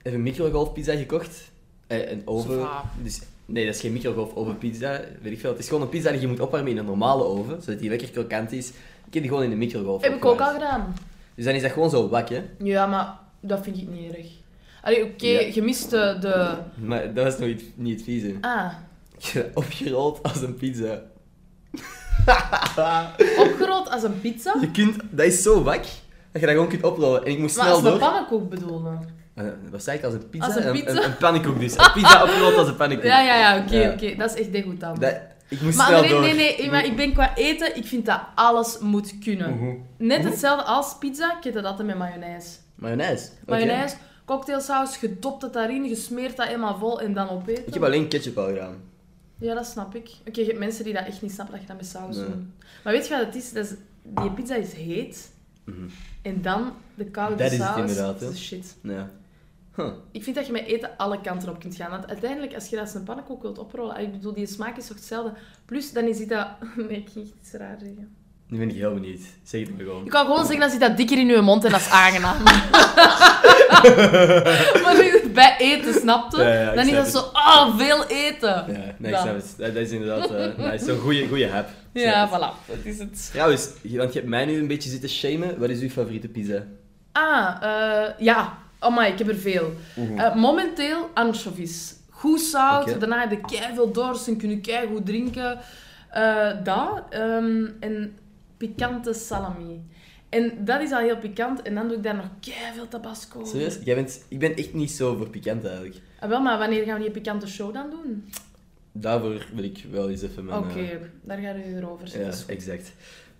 [0.02, 1.50] heb een microgolfpizza gekocht.
[1.86, 2.68] Eh, een oven.
[3.02, 5.50] Dus, nee, dat is geen microgolf ovenpizza, weet ik veel.
[5.50, 7.88] Het is gewoon een pizza die je moet opwarmen in een normale oven, zodat die
[7.88, 8.68] lekker krokant is.
[8.68, 10.94] Ik heb die gewoon in de microgolf Heb ik ook al gedaan.
[11.34, 12.42] Dus dan is dat gewoon zo wak, hè.
[12.62, 14.26] Ja, maar dat vind ik niet erg.
[14.82, 15.40] Allee, oké, Ja.
[15.54, 16.58] je mist de...
[16.74, 18.34] Maar dat was nog niet, niet het vieze.
[18.40, 18.72] Ah,
[19.54, 21.02] opgerold als een pizza.
[23.44, 24.54] opgerold als een pizza?
[24.60, 25.90] Je kunt, dat is zo wak, dat
[26.32, 27.24] je dat gewoon kunt oprollen.
[27.24, 27.98] En ik moest Maar snel als een door.
[27.98, 29.16] pannenkoek bedoelen.
[29.34, 30.46] Eh, Wat zei ik als een pizza?
[30.46, 30.90] Als een pizza?
[30.90, 31.76] Een, een pannenkoek dus.
[31.78, 33.06] Een pizza opgerold als een pannenkoek.
[33.06, 33.90] Ja, ja, ja, oké, Ja.
[33.92, 34.14] oké.
[34.16, 35.00] Dat is echt degoutant.
[35.00, 35.14] Dat,
[35.48, 36.20] ik moest Maar snel nee, door.
[36.20, 39.78] nee, nee, maar ik ben qua eten, ik vind dat alles moet kunnen.
[39.98, 42.48] Net hetzelfde als pizza, ik eet dat altijd met mayonaise.
[42.74, 43.28] Mayonaise.
[43.46, 47.66] Mayonaise, cocktailsaus, gedopt het daarin, je smeert dat helemaal vol en dan opeten.
[47.66, 48.74] Ik heb alleen ketchup al gedaan.
[49.40, 50.10] Ja, dat snap ik.
[50.28, 52.24] Oké, je hebt mensen die dat echt niet snappen, dat je dat met saus Nee.
[52.24, 52.34] doet.
[52.84, 53.52] Maar weet je wat het is?
[53.52, 53.70] Dat is
[54.02, 55.30] die pizza is heet
[55.64, 55.76] Mhm.
[56.22, 57.78] en dan de koude Dat is het saus.
[57.78, 58.20] inderdaad.
[58.20, 58.76] Dat is shit.
[58.82, 59.10] Ja.
[59.76, 59.92] Huh.
[60.12, 61.90] Ik vind dat je met eten alle kanten op kunt gaan.
[61.90, 64.86] Want uiteindelijk, als je dat als een pannenkoek wilt oprollen, ik bedoel, die smaak is
[64.86, 65.32] toch hetzelfde.
[65.64, 66.46] Plus, dan is dat...
[66.88, 68.16] Nee, ik ging iets raar zeggen.
[68.46, 69.20] Nu ben ik heel benieuwd.
[69.42, 70.04] Zeg het maar gewoon.
[70.04, 72.42] Ik kan gewoon zeggen, dan zit dat dikker in je mond en dat is aangenaam.
[74.82, 74.96] maar
[75.32, 76.42] bij eten, snapte?
[76.42, 77.22] Ja, ja, ik dan is snap dat het.
[77.22, 78.48] zo, ah, veel eten.
[78.48, 79.54] Ja, nee, ik snap het.
[79.58, 80.84] Dat, dat is inderdaad uh, nice.
[80.84, 81.68] zo'n goede goede hap.
[81.92, 82.66] Ja, voilà.
[82.66, 83.30] Dat is het.
[83.32, 85.58] Trouwens, want je hebt mij nu een beetje zitten shamen.
[85.58, 86.62] Wat is uw favoriete pizza?
[87.12, 88.58] Ah, eh, ja.
[88.80, 89.72] Oh ik heb er veel.
[90.16, 91.94] Eh, momenteel anchovies.
[92.10, 92.98] Goed zout, Oké.
[92.98, 95.58] daarna heb je keiveel dorst en kun je keigoed drinken.
[96.10, 97.02] Eh dat.
[97.10, 98.16] ehm, en
[98.56, 99.82] pikante salami.
[100.28, 101.62] En dat is al heel pikant.
[101.62, 103.38] En dan doe ik daar nog keiveel tabasco.
[103.38, 103.50] over.
[103.52, 103.78] Serieus?
[103.84, 105.96] Jij bent, ik ben echt niet zo voor pikant eigenlijk.
[106.20, 108.24] Ah, wel, maar wanneer gaan we die pikante show dan doen?
[108.92, 110.58] Daarvoor wil ik wel eens even mijn...
[110.58, 112.54] Oké, eh, daar gaan we erover ja, zitten.
[112.54, 112.92] exact.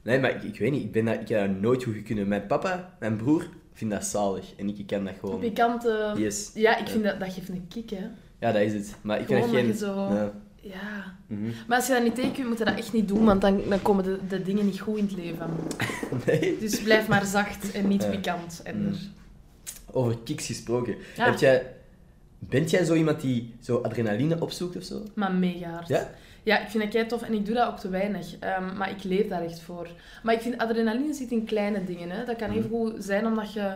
[0.03, 0.83] Nee, maar ik, ik weet niet.
[0.83, 2.29] Ik, ben dat, ik heb dat nooit goed kunnen.
[2.29, 4.55] Mijn papa, mijn broer, vindt dat zalig.
[4.57, 5.39] En ik kan dat gewoon...
[5.41, 6.13] Pikante...
[6.17, 6.51] Yes.
[6.55, 6.93] Ja, ik Ja.
[6.93, 8.07] vind dat, dat geeft een kick, hè.
[8.41, 8.95] Ja, dat is het.
[9.01, 9.75] Maar ik Gewoon dat geen...
[9.75, 10.33] zo- Ja.
[10.69, 11.15] Ja.
[11.27, 11.51] Mhm.
[11.69, 13.63] Maar als je dat niet tegen kunt, moet je dat echt niet doen, want dan,
[13.69, 15.47] dan komen de, de dingen niet goed in het leven.
[16.27, 16.57] Nee.
[16.61, 18.09] Dus blijf maar zacht en niet Ja.
[18.11, 18.61] pikant.
[18.65, 18.87] En Mm.
[18.87, 18.99] er-
[19.93, 20.95] Over kicks gesproken.
[21.17, 21.25] Ja.
[21.25, 21.73] Heb jij...
[22.39, 25.03] Bent jij zo iemand die zo adrenaline opzoekt of zo?
[25.15, 25.89] Maar mega hard.
[25.89, 26.11] Ja?
[26.43, 28.39] Ja, ik vind dat kei tof en ik doe dat ook te weinig.
[28.39, 29.89] Ehm, maar ik leef daar echt voor.
[30.23, 32.11] Maar ik vind adrenaline zit in kleine dingen.
[32.11, 32.25] Hè.
[32.25, 32.59] Dat kan Mhm.
[32.59, 33.73] even goed zijn omdat je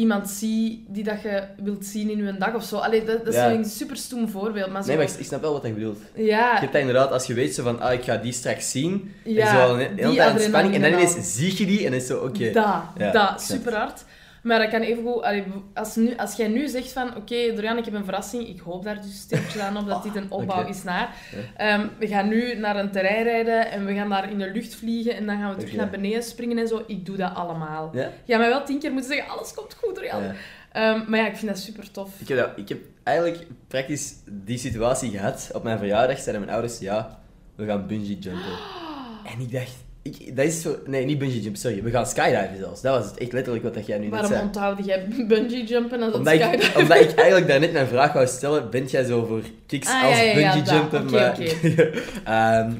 [0.00, 2.76] iemand ziet die dat je wilt zien in je dag of zo.
[2.76, 3.50] Allee, dat, dat is Ja.
[3.50, 4.70] een super stoem voorbeeld.
[4.70, 4.88] Maar zo...
[4.88, 5.98] Nee, maar ik, snap wel wat je bedoelt.
[6.14, 8.70] Je Ja, hebt dat inderdaad, als je weet zo van, ah, ik ga die straks
[8.70, 9.12] zien.
[9.24, 10.74] ja, en zo, een hele tijd spanning.
[10.74, 12.50] En dan ineens zie je die en dan is zo, oké.
[12.50, 12.64] Dat,
[12.96, 14.04] Ja, dat, snap super hard.
[14.42, 15.22] Maar dat kan even goed...
[15.22, 18.48] allee, Als, nu, als jij nu zegt van, oké, Dorian, ik heb een verrassing.
[18.48, 20.68] Ik hoop daar dus stiltjes aan op dat dit een opbouw oké.
[20.68, 21.14] is naar.
[21.56, 24.74] Ehm, we gaan nu naar een terrein rijden en we gaan daar in de lucht
[24.74, 26.82] vliegen en dan gaan we terug naar beneden springen en zo.
[26.86, 27.90] Ik doe dat allemaal.
[27.92, 28.10] Ja?
[28.24, 30.22] Je gaat mij wel tien keer moeten zeggen, alles komt goed, Dorian.
[30.22, 30.34] Ja.
[30.72, 32.20] Ehm, maar ja, ik vind dat super tof.
[32.20, 35.50] Ik heb, dat, ik heb eigenlijk praktisch die situatie gehad.
[35.52, 37.20] Op mijn verjaardag zeiden mijn ouders, ja,
[37.54, 38.58] we gaan bungee jumpen.
[39.34, 40.76] En ik dacht, Ik, dat is zo...
[40.86, 41.82] Nee, niet bungee jump, sorry.
[41.82, 42.80] We gaan skydiven zelfs.
[42.80, 44.42] Dat was het echt letterlijk wat dat jij nu net Waarom zei.
[44.42, 46.80] onthoud jij bungee jumpen als Omdat ik, skydiven?
[46.80, 50.16] omdat ik eigenlijk daarnet mijn vraag wou stellen, bent jij zo voor kicks Ah, als
[50.16, 50.74] ja, ja, ja, bungee dat.
[50.74, 51.10] jumpen?
[51.10, 51.30] Maar...
[51.30, 51.42] oké.
[52.24, 52.72] Ehm,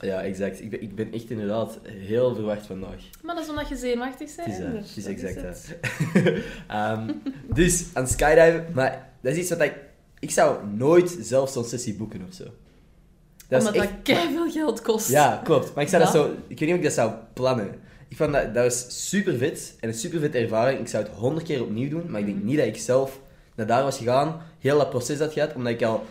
[0.00, 0.60] ja, exact.
[0.60, 3.00] Ik ben, ik ben echt inderdaad heel verwacht vandaag.
[3.22, 4.48] Maar dat is omdat je zenuwachtig bent.
[4.48, 5.74] Het is, eh, dus het is dat exact.
[6.68, 7.10] Ehm,
[7.54, 9.74] dus aan skydiven, maar dat is iets wat ik...
[10.20, 12.44] Ik zou nooit zelf zo'n sessie boeken of zo.
[13.48, 13.90] Dat Omdat is echt...
[13.90, 15.08] dat keiveel geld kost.
[15.08, 15.74] Ja, klopt.
[15.74, 16.22] Maar ik zou dat Dat?
[16.24, 16.30] zo...
[16.46, 17.74] Ik weet niet of ik dat zou plannen.
[18.08, 20.80] Ik vond dat, dat was super vet en een super vette ervaring.
[20.80, 22.34] Ik zou het honderd keer opnieuw doen, maar ik Mhm.
[22.34, 23.20] denk niet dat ik zelf
[23.54, 26.04] naar daar was gegaan, heel dat proces had gehad, omdat ik al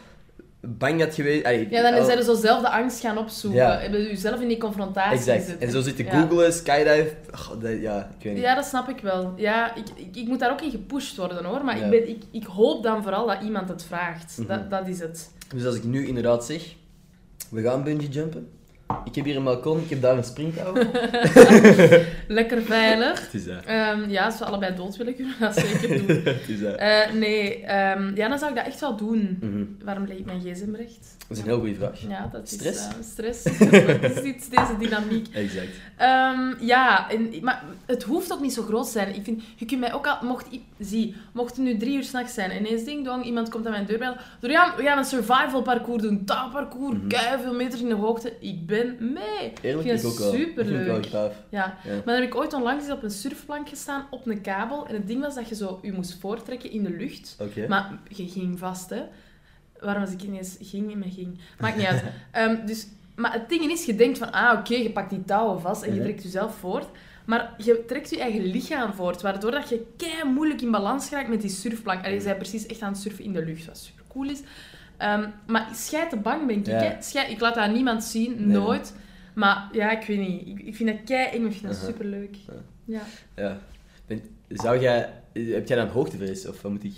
[0.62, 1.46] bang had geweest.
[1.46, 3.60] allee, Ja, dan al- zijn zo zelf de angst gaan opzoeken.
[3.60, 3.80] Ja.
[3.80, 5.58] Hebben zelf in die confrontatie Exact.
[5.58, 6.12] En zo zitten Ja.
[6.22, 7.14] googlen, skydive.
[7.32, 8.42] Oh, dat- ja, ik weet niet.
[8.44, 9.34] Ja, dat snap ik wel.
[9.36, 11.64] Ja, ik, ik, ik moet daar ook in gepusht worden hoor.
[11.64, 11.84] Maar Ja.
[11.84, 14.38] ik, ben, ik, ik hoop dan vooral dat iemand het vraagt.
[14.38, 14.48] Mhm.
[14.48, 15.32] dat, dat is het.
[15.56, 16.76] Dus als ik nu inderdaad zeg,
[17.50, 18.57] we gaan bungee jumpen.
[19.06, 20.74] Ik heb hier een balkon, ik heb daar een springtouw.
[22.28, 23.22] Lekker veilig.
[23.22, 23.64] Het is dat.
[23.66, 26.18] Ehm, ja, als we allebei dood willen, kunnen we dat zeker doen.
[26.34, 26.76] Het is dat.
[26.76, 29.38] Eh, nee, ehm, ja, dan zou ik dat echt wel doen.
[29.42, 29.64] Mhm.
[29.86, 31.16] Waarom leg ik mijn gsm recht?
[31.28, 32.00] Dat is een heel goede vraag.
[32.08, 32.88] Ja, dat is Stress?
[32.88, 33.44] eh, stress.
[34.02, 35.28] dat is iets, deze dynamiek.
[35.34, 35.68] Exact.
[35.98, 39.16] Ehm, ja, en, maar het hoeft ook niet zo groot te zijn.
[39.16, 40.18] Ik vind, je kunt mij ook al...
[40.22, 40.48] Mocht,
[40.80, 43.72] zie, mocht het nu drie uur s'nachts zijn en ineens ding dong, iemand komt aan
[43.72, 44.18] mijn deur bellen.
[44.40, 46.26] Dorian, we gaan een survival parcours doen.
[46.26, 47.40] Taalparcours, Mhm.
[47.42, 48.34] veel meters in de hoogte.
[48.40, 49.54] Ik ben mee.
[49.62, 50.34] Eerlijk, Ik ook wel.
[50.34, 51.06] Ik wel superleuk.
[51.06, 51.32] Ja.
[51.50, 51.78] Ja.
[51.84, 54.88] Maar dan heb ik ooit onlangs op een surfplank gestaan, op een kabel.
[54.88, 57.38] En het ding was dat je zo je moest voortrekken in de lucht.
[57.68, 59.02] Maar je ging vast, hè.
[59.80, 61.40] Waarom was ik ineens ging en me ging?
[61.60, 62.04] Maakt niet uit.
[62.32, 65.62] Ehm, dus, maar het ding is, je denkt van, ah, oké, je pakt die touwen
[65.62, 66.88] vast en je trekt jezelf voort.
[67.26, 71.30] Maar je trekt je eigen lichaam voort, waardoor dat je kei moeilijk in balans raakt
[71.30, 72.06] met die surfplank.
[72.06, 74.42] Allee, je bent precies echt aan het surfen in de lucht, wat super cool is.
[74.98, 76.74] Ehm, maar schijt te bang ben ik, Ja.
[76.80, 77.02] hè.
[77.02, 78.94] Schijt, ik laat dat aan niemand zien, Nee, nooit.
[79.34, 80.48] Maar ja, ik weet niet.
[80.48, 82.36] Ik, ik vind dat kei eng, ik vind dat superleuk.
[82.36, 82.54] Ja.
[82.86, 83.02] Ja.
[83.36, 83.58] Ja.
[84.06, 85.10] Ben, zou jij...
[85.34, 86.48] Heb jij dan hoogtevrees?
[86.48, 86.96] Of wat moet ik...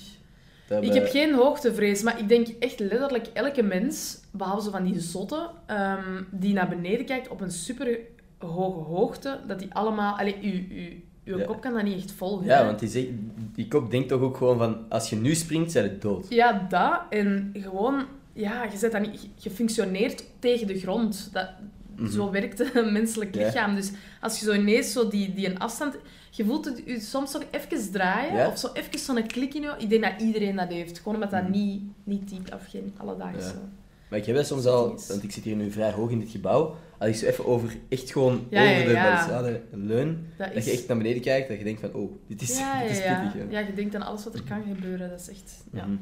[0.81, 4.99] Ik heb geen hoogtevrees, maar ik denk echt letterlijk elke mens, behalve zo van die
[4.99, 7.99] zotten, ehm, die naar beneden kijkt op een super
[8.37, 10.17] hoge hoogte, dat die allemaal...
[10.17, 10.89] Allee, uw, uw,
[11.25, 11.45] uw Ja.
[11.45, 12.45] kop kan dat niet echt volgen.
[12.45, 12.65] Ja, hè.
[12.65, 13.07] want die, zegt,
[13.55, 14.77] die kop denkt toch ook gewoon van...
[14.89, 16.25] Als je nu springt, zijn het dood.
[16.29, 17.01] Ja, dat.
[17.09, 18.05] En gewoon...
[18.33, 21.29] Ja, je, zet dat niet, je functioneert tegen de grond.
[21.33, 21.49] Dat,
[21.95, 22.11] Mhm.
[22.11, 23.45] Zo werkt een menselijk Ja.
[23.45, 23.75] lichaam.
[23.75, 23.91] Dus
[24.21, 25.95] als je zo ineens zo die, die een afstand...
[26.31, 28.47] Je voelt het je soms ook even draaien, Ja.
[28.47, 29.73] of zo even zo'n klik in je.
[29.77, 30.97] Ik denk dat iedereen dat heeft.
[30.97, 31.51] Gewoon omdat dat Mhm.
[31.51, 33.47] niet, niet diep of geen alledaagse...
[33.47, 33.69] Ja.
[34.09, 34.93] Maar ik heb soms al...
[34.93, 35.07] Is.
[35.07, 36.75] Want ik zit hier nu vrij hoog in dit gebouw.
[36.99, 37.77] Als ik zo even over...
[37.89, 40.27] Echt gewoon Ja, over de balustrade leun...
[40.37, 41.93] Dat Dat je echt naar beneden kijkt, dat je denkt van...
[41.93, 43.33] Oh, dit is, ja, dit is pittig.
[43.33, 43.45] hè.
[43.49, 45.09] ja, je denkt aan alles wat er kan gebeuren.
[45.09, 45.63] Dat is echt...
[45.73, 45.85] Ja.
[45.85, 45.97] Mhm.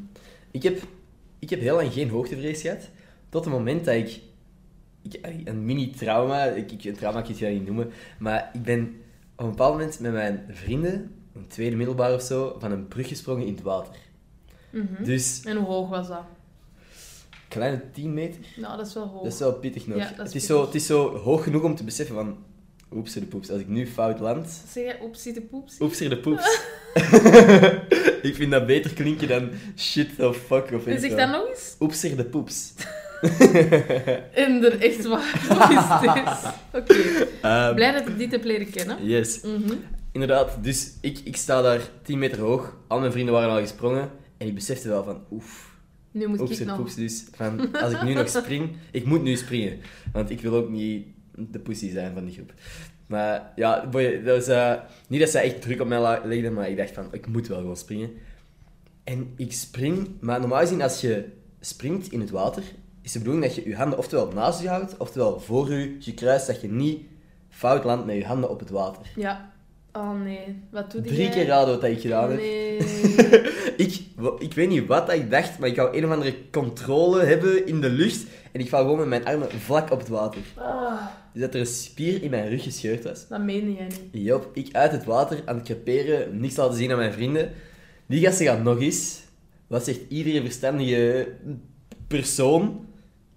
[0.51, 0.81] Ik, heb,
[1.39, 2.89] ik heb heel lang geen hoogtevrees gehad.
[3.29, 4.19] Tot het moment dat ik...
[5.01, 6.43] ik een mini-trauma...
[6.43, 7.91] Ik, ik, een trauma kan je het niet noemen.
[8.19, 9.01] Maar ik ben
[9.35, 11.11] op een bepaald moment met mijn vrienden...
[11.35, 12.55] In tweede middelbaar of zo...
[12.59, 13.95] Van een brug gesprongen in het water.
[14.69, 15.03] Mhm.
[15.03, 15.41] Dus...
[15.43, 16.23] En hoe hoog was dat?
[17.47, 18.39] Kleine 10 meter.
[18.55, 19.23] Nou, dat is wel hoog.
[19.23, 19.97] Dat is wel pittig nog.
[19.97, 20.41] Ja, het, is pittig.
[20.41, 22.37] zo, het is zo hoog genoeg om te beseffen van...
[22.91, 23.49] Oeps, de poeps.
[23.51, 24.61] Als ik nu fout land...
[24.71, 25.83] Zeg jij oepsie de poepsie?
[25.83, 26.61] Oeps, de poeps.
[28.29, 31.75] ik vind dat beter klinken dan shit the fuck of iets zeg dat nog eens.
[31.79, 32.73] Oeps, de poeps.
[34.33, 35.45] En er echt waar.
[35.49, 36.53] Wat is dit?
[36.81, 37.27] Oké.
[37.41, 39.05] Ehm, Blij dat ik dit heb leren kennen.
[39.05, 39.41] yes.
[39.41, 39.73] Mhm.
[40.11, 42.75] Inderdaad, dus ik, ik sta daar 10 meter hoog.
[42.87, 44.09] Al mijn vrienden waren al gesprongen.
[44.37, 45.66] En ik besefte wel van, oef,
[46.11, 46.77] Nu moet oeps, ik nog...
[46.77, 46.95] poeps.
[46.95, 48.75] Dus van, als ik nu nog spring...
[48.91, 49.79] Ik moet nu springen.
[50.13, 52.53] Want ik wil ook niet de pussy zijn van die groep.
[53.07, 54.73] Maar ja, boy, dat was, eh,
[55.07, 57.57] niet dat zij echt druk op mij legden, maar ik dacht van, ik moet wel
[57.57, 58.09] gewoon springen.
[59.03, 61.25] En ik spring, maar normaal gezien als je
[61.59, 62.63] springt in het water,
[63.01, 66.13] is de bedoeling dat je je handen oftewel naast je houdt, oftewel voor je, je
[66.13, 67.05] kruist, dat je niet
[67.49, 69.11] fout landt met je handen op het water.
[69.15, 69.51] Ja.
[69.97, 70.63] Oh nee.
[70.71, 71.13] Wat doe jij?
[71.13, 72.39] Drie keer raden wat ik gedaan heb.
[72.39, 72.77] Nee.
[73.77, 73.99] Ik,
[74.39, 77.81] ik weet niet wat ik dacht, maar ik wou een of andere controle hebben in
[77.81, 78.25] de lucht.
[78.51, 80.41] En ik val gewoon met mijn armen vlak op het water.
[80.55, 81.01] Ah,
[81.33, 83.27] Dus dat er een spier in mijn rug gescheurd was.
[83.27, 84.01] dat meende jij niet.
[84.11, 87.51] Jop, ik uit het water aan het creperen, niks laten zien aan mijn vrienden.
[88.05, 89.19] Die gasten gaan nog eens.
[89.67, 91.27] Wat zegt iedere verstandige
[92.07, 92.85] persoon?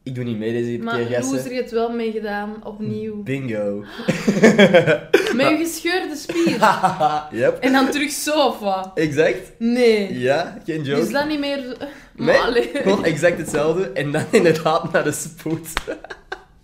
[0.02, 1.54] Ik doe niet mee deze Maar keer, er gasten.
[1.54, 3.22] je het wel mee gedaan, opnieuw.
[3.22, 3.84] Bingo.
[5.36, 6.58] Met je gescheurde spier.
[7.40, 8.90] yep, En dan terug zo, of wat?
[8.94, 9.52] exact.
[9.58, 10.18] Nee.
[10.18, 11.00] Ja, geen joke.
[11.00, 11.76] Is dat niet meer...
[12.16, 13.90] Maar Nee, gewoon exact hetzelfde.
[13.92, 15.68] En dan inderdaad naar de spoed.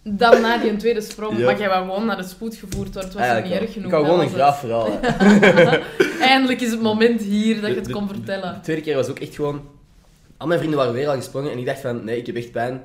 [0.03, 1.39] Dan na die tweede sprong.
[1.39, 3.05] Maar jij wou gewoon naar de spoed gevoerd worden.
[3.05, 3.63] Het was Eigenlijk niet wel.
[3.63, 3.87] erg genoeg.
[3.87, 4.99] Ik wou gewoon een graaf verhaal.
[5.01, 5.81] het.
[6.21, 8.61] Eindelijk is het moment hier dat je De- het de- kon De vertellen.
[8.63, 9.61] tweede keer was ook echt gewoon...
[10.37, 12.51] Al mijn vrienden waren weer al gesprongen en ik dacht van, nee, ik heb echt
[12.53, 12.83] pijn.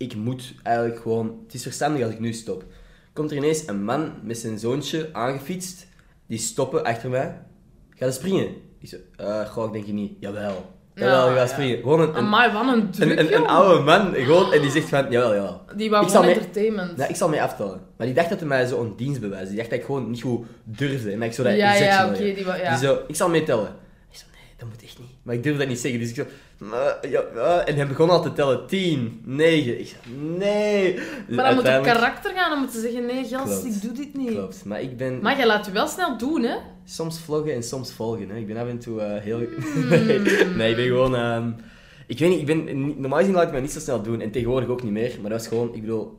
[0.00, 1.40] Ik moet eigenlijk gewoon...
[1.44, 2.64] Het is verstandig als ik nu stop.
[3.12, 5.86] komt er ineens een man met zijn zoontje aangefietst.
[6.26, 7.38] Die stoppen achter mij.
[7.96, 8.54] Ga je springen?
[8.78, 10.12] Ik zo, eh, goh, ik denk je niet.
[10.20, 10.72] Jawel.
[10.94, 11.46] Jawel, Ja, ga ja.
[11.46, 11.76] springen.
[11.78, 13.48] Gewoon een, een, Amai, wat een druk, een, een, een joh.
[13.48, 15.62] oude man, gewoon, en die zegt van, jawel, jawel.
[15.76, 16.98] Die wou gewoon mee- entertainment.
[16.98, 17.80] Ja, ik zal mee aftellen.
[17.96, 19.48] Maar die dacht dat hij mij zo een dienst bewijst.
[19.48, 21.10] Die dacht dat ik gewoon niet goed durfde.
[21.12, 22.18] En dat ik zo dat ja, ja, oké.
[22.34, 22.68] die wou- ja.
[22.70, 23.68] Die zo, ik zal meetellen.
[24.10, 25.08] Ik zo, nee, dat moet echt niet.
[25.22, 26.00] Maar ik durf dat niet zeggen.
[26.00, 26.24] Dus ik zo.
[27.64, 28.66] En hij begon al te tellen.
[28.66, 29.80] 10, 9.
[29.80, 30.98] Ik zei, nee.
[31.28, 33.64] Maar dan moet op karakter gaan om te zeggen, nee, gast, Klopt.
[33.64, 34.30] ik doe dit niet.
[34.30, 34.64] Klopt.
[34.64, 36.56] Maar ik ben Maar jij laat je wel snel doen, hè?
[36.84, 38.28] soms vloggen en soms volgen.
[38.28, 38.36] Hè.
[38.36, 39.38] Ik ben af en toe eh, heel...
[39.38, 39.88] Hmm.
[40.58, 41.16] nee, ik ben gewoon...
[41.16, 41.50] ehm,
[42.06, 44.20] ik weet niet, ik ben, normaal gezien laat ik me niet zo snel doen.
[44.20, 45.18] En tegenwoordig ook niet meer.
[45.20, 46.18] Maar dat was gewoon, ik bedoel...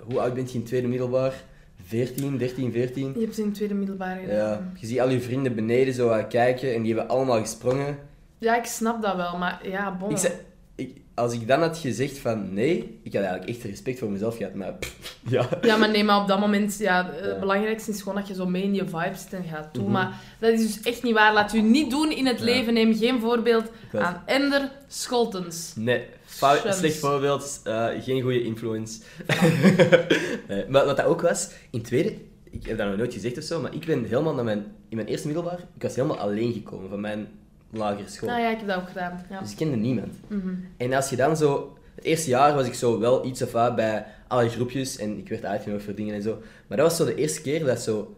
[0.00, 1.44] Hoe oud bent je in tweede middelbaar?
[1.86, 3.12] 14, 13, 14?
[3.14, 4.36] Je hebt ze in tweede middelbaar gedaan.
[4.36, 7.98] Ja, je ziet al je vrienden beneden zo aan kijken en die hebben allemaal gesprongen.
[8.40, 10.10] Ja, ik snap dat wel, maar ja, bon.
[10.10, 10.32] Ik zei,
[10.74, 14.36] ik, als ik dan had gezegd van nee, ik had eigenlijk echt respect voor mezelf
[14.36, 15.48] gehad, maar pff, ja.
[15.62, 17.38] Ja, maar nee, maar op dat moment, ja, het Ja.
[17.38, 19.82] belangrijkste is gewoon dat je zo mee in je vibe zit en gaat doen.
[19.82, 19.92] Mhm.
[19.92, 21.32] Maar dat is dus echt niet waar.
[21.32, 22.44] Laat u niet doen in het Ja.
[22.44, 22.74] leven.
[22.74, 25.72] Neem geen voorbeeld aan Ender Scholtens.
[25.76, 29.00] Nee, fout, slecht voorbeeld, eh, geen goede influence.
[30.48, 32.14] nee, maar wat dat ook was, in tweede,
[32.50, 34.96] ik heb dat nog nooit gezegd of zo, maar ik ben helemaal naar mijn, in
[34.96, 37.28] mijn eerste middelbaar, ik was helemaal alleen gekomen van mijn
[37.70, 38.28] lagere school.
[38.28, 39.26] Nou ja, ik heb dat ook gedaan.
[39.30, 39.40] Ja.
[39.40, 40.14] Dus ik kende niemand.
[40.26, 40.54] Mhm.
[40.76, 41.74] En als je dan zo...
[41.94, 45.28] Het eerste jaar was ik zo wel iets of wat bij alle groepjes en ik
[45.28, 46.38] werd uitgenodigd voor dingen en zo.
[46.66, 48.14] Maar dat was zo de eerste keer dat zo...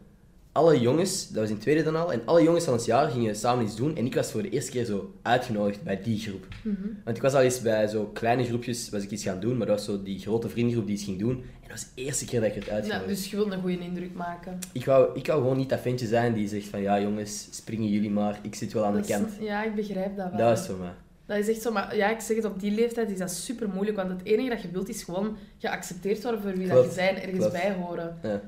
[0.52, 3.10] Alle jongens, dat was in het tweede dan al, en alle jongens van ons jaar
[3.10, 3.96] gingen samen iets doen.
[3.96, 6.46] En ik was voor de eerste keer zo uitgenodigd bij die groep.
[6.62, 6.76] Mhm.
[7.04, 9.66] Want ik was al eens bij zo kleine groepjes was ik iets gaan doen, maar
[9.66, 11.30] dat was zo die grote vriendengroep die iets ging doen.
[11.30, 13.08] En dat was de eerste keer dat ik Ja, uitgenodigd.
[13.08, 14.58] dus je wilt een goede indruk maken.
[14.72, 17.88] ik, wou, ik wou gewoon niet dat ventje zijn die zegt van ja jongens, springen
[17.88, 19.30] jullie maar, ik zit wel aan Dat de is- kant.
[19.40, 20.38] ja, ik begrijp dat wel.
[20.38, 20.92] Dat was voor mij.
[21.26, 23.68] Dat is echt zo, maar ja, ik zeg het, op die leeftijd is dat super
[23.68, 26.92] moeilijk, want het enige dat je wilt is gewoon geaccepteerd worden voor wie dat je
[26.96, 27.52] bent, ergens klopt.
[27.52, 28.16] bij horen.
[28.22, 28.40] Ja.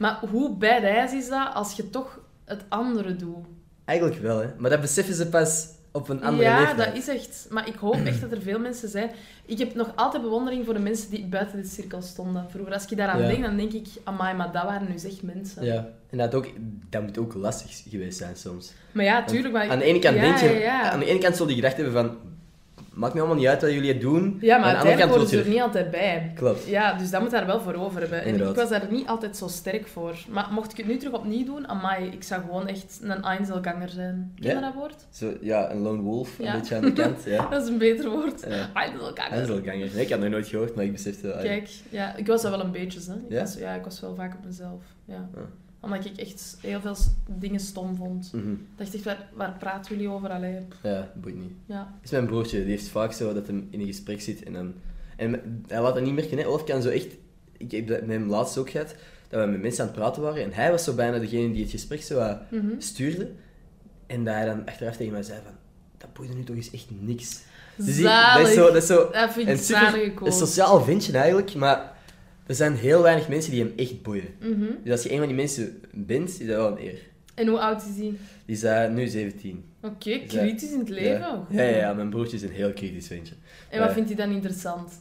[0.00, 3.46] Maar hoe badass is dat als je toch het andere doet?
[3.84, 4.46] Eigenlijk wel, hè.
[4.58, 6.86] Maar dat beseffen ze pas op een andere ja, leeftijd.
[6.88, 7.46] dat is echt.
[7.50, 9.10] Maar ik hoop echt dat er veel mensen zijn.
[9.46, 12.46] Ik heb nog altijd bewondering voor de mensen die buiten de cirkel stonden.
[12.50, 13.28] Vroeger, als ik daaraan Ja.
[13.28, 15.64] denk, dan denk ik, amai, maar dat waren nu echt mensen.
[15.64, 16.46] Ja, en dat, ook,
[16.90, 18.72] dat moet ook lastig geweest zijn soms.
[18.92, 19.54] Maar ja, tuurlijk.
[19.54, 20.90] Maar Aan de ene kant ja, denk je, Ja, ja.
[20.90, 22.16] aan de ene kant zul je gedacht hebben van,
[22.92, 24.38] maakt me allemaal niet uit wat jullie het doen.
[24.40, 26.32] Ja, maar uiteindelijk horen ze er niet altijd bij.
[26.34, 26.66] Klopt.
[26.66, 28.22] Ja, dus dat moet daar wel voor over hebben.
[28.22, 30.14] En ik was daar niet altijd zo sterk voor.
[30.28, 33.88] Maar mocht ik het nu terug opnieuw doen, amai, ik zou gewoon echt een Einzelganger
[33.88, 34.32] zijn.
[34.40, 34.60] Ken je Ja?
[34.60, 35.06] dat woord?
[35.10, 36.52] Zo, ja, een lone wolf, Ja.
[36.54, 37.24] een beetje aan de kant.
[37.24, 37.46] Ja.
[37.50, 38.44] Dat is een beter woord.
[38.48, 38.70] Ja.
[38.74, 39.30] Einzelganger.
[39.32, 39.88] Einzelganger.
[39.94, 41.38] Nee, ik had nog nooit gehoord, maar ik besefte wel.
[41.38, 43.14] Kijk, ja, ik was dat wel een beetje, hè.
[43.14, 43.40] Ik Ja?
[43.40, 44.82] Was, ja, ik was wel vaak op mezelf.
[45.04, 45.28] Ja.
[45.80, 48.32] Omdat ik echt heel veel dingen stom vond.
[48.32, 48.50] Mhm.
[48.52, 50.28] Ik dacht echt, waar, waar praten jullie over?
[50.30, 51.52] Allee, pff, Ja, boeit niet.
[51.66, 51.76] ja.
[51.78, 54.52] Dat is mijn broertje, die heeft vaak zo dat hij in een gesprek zit en
[54.52, 54.74] dan...
[55.16, 56.46] En hij laat dat niet merken, hè.
[56.46, 57.06] Olaf kan zo echt...
[57.56, 58.94] Ik heb dat met hem laatst ook gehad,
[59.28, 61.62] dat we met mensen aan het praten waren en hij was zo bijna degene die
[61.62, 62.66] het gesprek zo wat Mhm.
[62.78, 63.30] stuurde.
[64.06, 65.52] En dat hij dan achteraf tegen mij zei van...
[65.98, 67.40] Dat boeide nu toch eens echt niks.
[67.76, 68.66] Dus dat is zo...
[68.66, 71.92] Dat is zo Dat vind ik een super- een sociaal ventje eigenlijk, maar
[72.46, 74.28] er zijn heel weinig mensen die hem echt boeien.
[74.40, 74.64] Mhm.
[74.84, 76.98] Dus als je een van die mensen bent, is dat wel een eer.
[77.34, 78.12] En hoe oud is hij?
[78.46, 79.64] Die is eh, nu 17.
[79.82, 81.18] Oké, kritisch in het leven.
[81.18, 81.46] Ja.
[81.50, 83.34] Ja, ja, ja, mijn broertje is een heel kritisch ventje.
[83.68, 83.94] En wat Ja.
[83.94, 84.92] vindt hij dan interessant?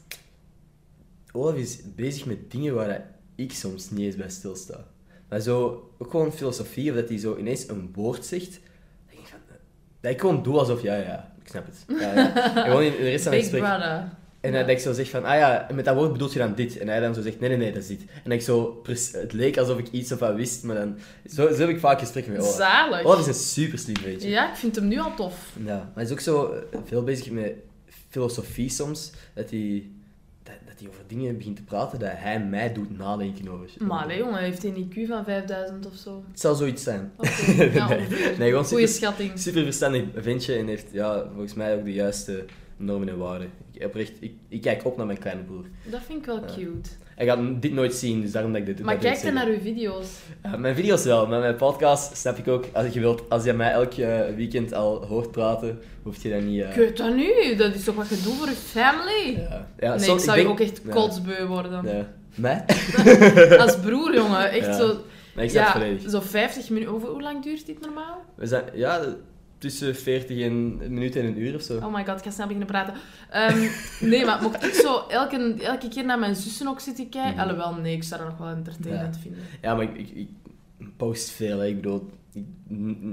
[1.31, 4.85] Olaf is bezig met dingen waar ik soms niet eens bij stilsta.
[5.29, 8.59] Maar zo, ook gewoon filosofie, of dat hij zo ineens een woord zegt,
[9.09, 9.55] dat ik, van, eh,
[10.01, 11.99] dat ik gewoon doe alsof, ja, ja, ik snap het.
[12.01, 12.55] Ja, ja.
[12.55, 13.61] En gewoon in de rest van het gesprek.
[13.63, 14.09] brother.
[14.41, 14.59] En Ja.
[14.59, 16.77] dat ik zo zeg van, ah ja, met dat woord bedoel je dan dit.
[16.77, 18.01] En hij dan zo zegt, nee, nee, nee, dat is dit.
[18.23, 18.81] En ik zo,
[19.11, 20.97] het leek alsof ik iets of wat wist, maar dan...
[21.33, 22.55] Zo, zo heb ik vaak gesprekken met Olaf.
[22.55, 23.03] Zalig.
[23.03, 24.29] Olaf is een super slim beetje.
[24.29, 25.53] Ja, ik vind hem nu al tof.
[25.65, 27.53] Ja, maar hij is ook zo eh, veel bezig met
[28.09, 29.85] filosofie soms, dat hij,
[30.43, 33.69] dat, dat hij over dingen begint te praten dat hij mij doet nadenken over.
[33.79, 36.23] Maar allee, jongen, hij heeft een IQ van 5000 of zo.
[36.31, 37.11] Het zal zoiets zijn.
[37.73, 38.07] Ja, Nee.
[38.37, 39.31] Nee, gewoon super, schatting.
[39.39, 42.45] super verstandig ventje en heeft ja, volgens mij ook de juiste
[42.79, 43.49] normen en waarden.
[43.71, 45.65] Ik, oprecht, ik, ik kijk op naar mijn kleine broer.
[45.83, 46.89] Dat vind ik wel cute.
[47.15, 49.33] Hij gaat dit nooit zien, dus daarom dat ik dit Maar dat wil kijk dan
[49.33, 50.07] naar uw video's.
[50.57, 52.65] Mijn video's wel, maar mijn podcast snap ik ook.
[52.73, 56.41] Als je wilt, als je mij elk eh, weekend al hoort praten, hoef je dat
[56.41, 56.63] niet...
[56.63, 57.55] Ik weet dat nu.
[57.57, 59.39] Dat is toch wat je doet voor je family?
[59.39, 59.67] ja.
[59.79, 61.85] Ja, nee, soms- ik zou denk- ook echt kotsbeu worden.
[61.85, 62.07] Ja.
[62.35, 62.65] Mij?
[63.63, 64.49] Als broer, jongen.
[64.51, 64.73] Echt Ja.
[64.77, 64.97] zo...
[65.35, 66.93] Nee, ik Ja, zo 50 minuten.
[66.93, 68.21] Hoe, hoe lang duurt dit normaal?
[68.35, 69.01] We zijn, ja,
[69.59, 71.75] tussen 40 en een minuut en een uur of zo.
[71.77, 72.93] Oh my god, ik ga snel beginnen praten.
[73.29, 73.67] Ehm,
[74.11, 77.31] nee, maar mocht ik zo elke, elke keer naar mijn zussen ook zitten kijken...
[77.31, 77.39] Mhm.
[77.39, 79.39] Alhoewel, nee, ik zou dat nog wel entertainend vinden.
[79.61, 80.29] Ja, maar ik, ik, ik-
[80.97, 81.59] post veel.
[81.59, 81.65] Hè.
[81.67, 82.43] Ik bedoel, ik,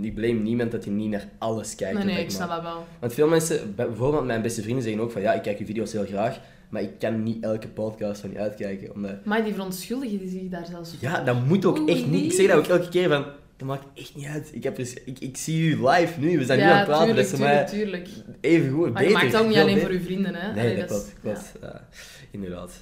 [0.02, 1.94] ik blame niemand dat hij niet naar alles kijkt.
[1.98, 2.86] Nee, nee, ik snap dat wel.
[3.00, 5.66] Want veel mensen, bij- bijvoorbeeld mijn beste vrienden, zeggen ook van ja, ik kijk je
[5.66, 8.94] video's heel graag, maar ik kan niet elke podcast van je uitkijken.
[8.94, 9.24] Omdat...
[9.24, 11.08] Maar die verontschuldigen die zich daar zelfs voor.
[11.08, 12.24] Ja, dat moet ook Oeh, echt niet.
[12.24, 13.24] Ik zeg dat ook elke keer van,
[13.56, 14.50] dat maakt echt niet uit.
[14.52, 17.06] Ik, heb dus, ik, ik zie u live nu, we zijn nu aan het praten,
[17.06, 18.08] tuurlijk, dat is mij tuurlijk,
[18.40, 19.08] even goed, Maar beter.
[19.08, 19.88] je maakt dat ook niet alleen beter.
[19.88, 20.52] voor je vrienden, hè?
[20.52, 21.52] Nee, Allee, dat is- klopt, klopt.
[21.60, 21.88] Ja,
[22.30, 22.72] inderdaad.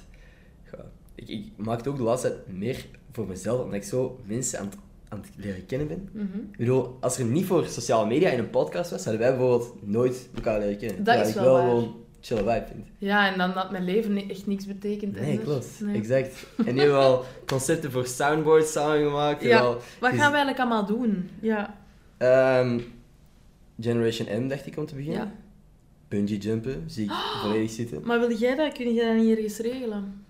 [0.71, 0.85] Ja.
[1.15, 4.59] Ik, ik maak het ook de laatste tijd meer voor mezelf, omdat ik zo mensen
[4.59, 4.75] aan het,
[5.09, 6.09] aan het leren kennen ben.
[6.11, 6.23] Mhm.
[6.51, 9.73] Ik bedoel, als er niet voor sociale media in een podcast was, hadden wij bijvoorbeeld
[9.87, 11.03] nooit elkaar leren kennen.
[11.03, 11.61] Dat is wel waar.
[11.69, 11.95] gewoon
[12.25, 12.65] chille vibe.
[12.97, 15.19] Ja, en dan dat mijn leven echt niks betekent.
[15.19, 15.67] Nee, klopt.
[15.79, 15.95] Nee.
[15.95, 16.45] Exact.
[16.57, 19.41] En die hebben wel concepten voor soundboards samengemaakt.
[19.41, 19.61] en Ja.
[19.61, 21.29] wel- Wat gaan we eigenlijk allemaal doen?
[21.41, 21.77] Ja.
[22.17, 22.79] Ehm,
[23.79, 25.21] Generation M dacht ik om te beginnen.
[25.21, 25.31] ja.
[26.07, 27.11] Bungee jumpen, zie ik
[27.41, 28.01] volledig zitten.
[28.03, 28.73] Maar wil jij dat?
[28.73, 30.25] Kun jij dat niet ergens regelen?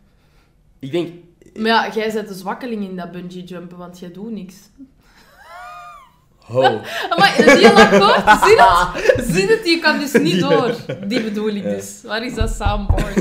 [0.79, 1.09] Ik denk,
[1.53, 4.55] Maar ja, jij bent de zwakkeling in dat bungee jumpen, want jij doet niks.
[6.45, 6.61] Ho.
[7.17, 9.25] Maar in een heel akkoord, zie het?
[9.35, 9.65] Zie het?
[9.67, 10.75] Je kan dus niet door.
[11.07, 11.69] Die bedoel ik Ja.
[11.69, 12.01] dus.
[12.03, 13.15] Waar is dat soundboard?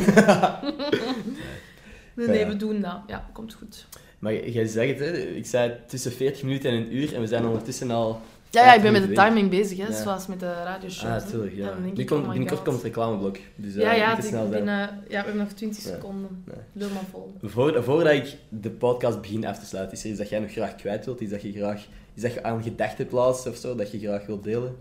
[2.14, 2.46] Nee, nee, Ja.
[2.48, 2.98] we doen dat.
[3.06, 3.86] Ja, komt goed.
[4.18, 5.12] Maar jij zegt het, hè.
[5.16, 8.20] ik zei tussen 40 minuten en een uur en we zijn ondertussen al...
[8.50, 10.02] Ja, ja, ik ben met de timing bezig, hè, Ja.
[10.02, 11.22] zoals met de radioshows.
[11.22, 11.72] Ah, tuurlijk, ja.
[11.82, 13.36] Nu ik, komt, oh binnenkort komt het reclameblok.
[13.56, 15.90] Dus eh, Ja, ja, moet het, het snel binnen, ja, we hebben nog 20 Ja.
[15.90, 16.42] seconden.
[16.44, 16.56] Nee.
[16.72, 17.34] Lul maar vol.
[17.42, 20.50] Voor, voordat ik de podcast begin af te sluiten, is er iets dat jij nog
[20.52, 21.20] graag kwijt wilt?
[21.20, 21.82] Iets dat je graag
[22.14, 24.76] iets dat je aan gedacht hebt laatst of zo, dat je graag wilt delen?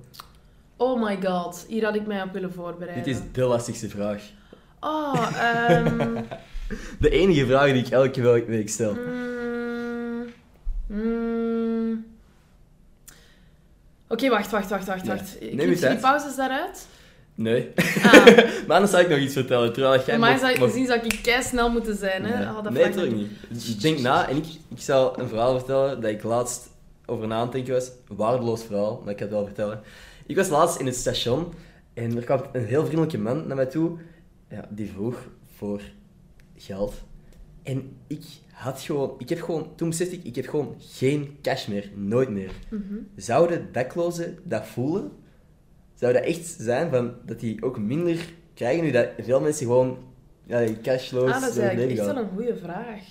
[0.78, 3.04] Oh my god, hier had ik mij op willen voorbereiden.
[3.04, 4.22] Dit is de lastigste vraag.
[4.80, 6.22] Oh, ehm...
[7.00, 8.94] De enige vraag die ik elke week stel.
[8.94, 10.26] mm,
[10.88, 12.06] mm.
[14.08, 15.38] Oké, wacht, wacht, wacht, wacht, wacht.
[15.42, 16.88] Neem Knip je die pauzes daaruit?
[17.36, 17.72] Nee.
[18.04, 18.26] Ah,
[18.68, 19.74] maar anders zal ik nog iets vertellen.
[19.74, 22.38] Terwijl jij mag- zou je mag- gezien zou ik kei snel moeten zijn, hè?
[22.38, 23.68] Nee, Oh, dat nee me niet.
[23.68, 26.70] Ik denk na en ik, ik zal een verhaal vertellen dat ik laatst
[27.06, 27.92] over na aan het denken was.
[28.08, 29.82] Een waardeloos verhaal, maar ik ga het wel vertellen.
[30.26, 31.54] Ik was laatst in het station
[31.94, 33.98] en er kwam een heel vriendelijke man naar mij toe.
[34.50, 35.82] Ja, die vroeg voor
[36.56, 36.94] geld.
[37.64, 41.68] En ik had gewoon, ik heb gewoon, toen besefte ik, ik heb gewoon geen cash
[41.68, 41.92] meer.
[41.96, 42.52] Nooit meer.
[42.70, 42.94] Mhm.
[43.16, 45.12] Zouden daklozen dat voelen?
[45.94, 49.98] Zou dat echt zijn van, dat die ook minder krijgen nu dat veel mensen gewoon
[50.46, 53.04] ja, cashloos Ah, dat is eigenlijk echt wel een goede vraag.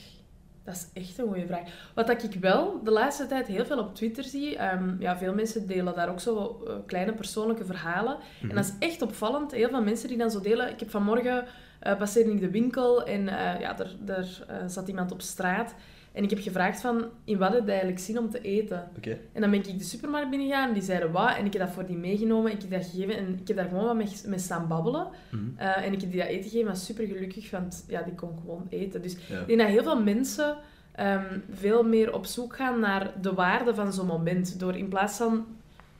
[0.64, 1.90] Dat is echt een goede vraag.
[1.94, 5.34] Wat dat ik wel de laatste tijd heel veel op Twitter zie, ehm, ja, veel
[5.34, 8.16] mensen delen daar ook zo eh, kleine persoonlijke verhalen.
[8.40, 8.50] Mhm.
[8.50, 9.52] En dat is echt opvallend.
[9.52, 10.70] Heel veel mensen die dan zo delen.
[10.70, 11.46] Ik heb vanmorgen
[11.82, 15.74] eh passeerde ik de winkel en eh, ja, er, er eh, zat iemand op straat.
[16.12, 18.88] En ik heb gevraagd van, in wat heb je eigenlijk zin om te eten?
[19.32, 21.36] En dan ben ik de supermarkt binnengegaan en die zeiden wat.
[21.36, 22.52] En ik heb dat voor die meegenomen.
[22.52, 25.06] Ik heb dat gegeven en ik heb daar gewoon wat mee, mee staan babbelen.
[25.30, 25.42] Mhm.
[25.56, 28.38] Eh, en ik heb die dat eten gegeven, was super gelukkig, want ja, die kon
[28.40, 29.02] gewoon eten.
[29.02, 29.40] Dus Ja.
[29.40, 30.56] ik denk dat heel veel mensen
[30.92, 34.58] ehm, veel meer op zoek gaan naar de waarde van zo'n moment.
[34.60, 35.46] Door in plaats van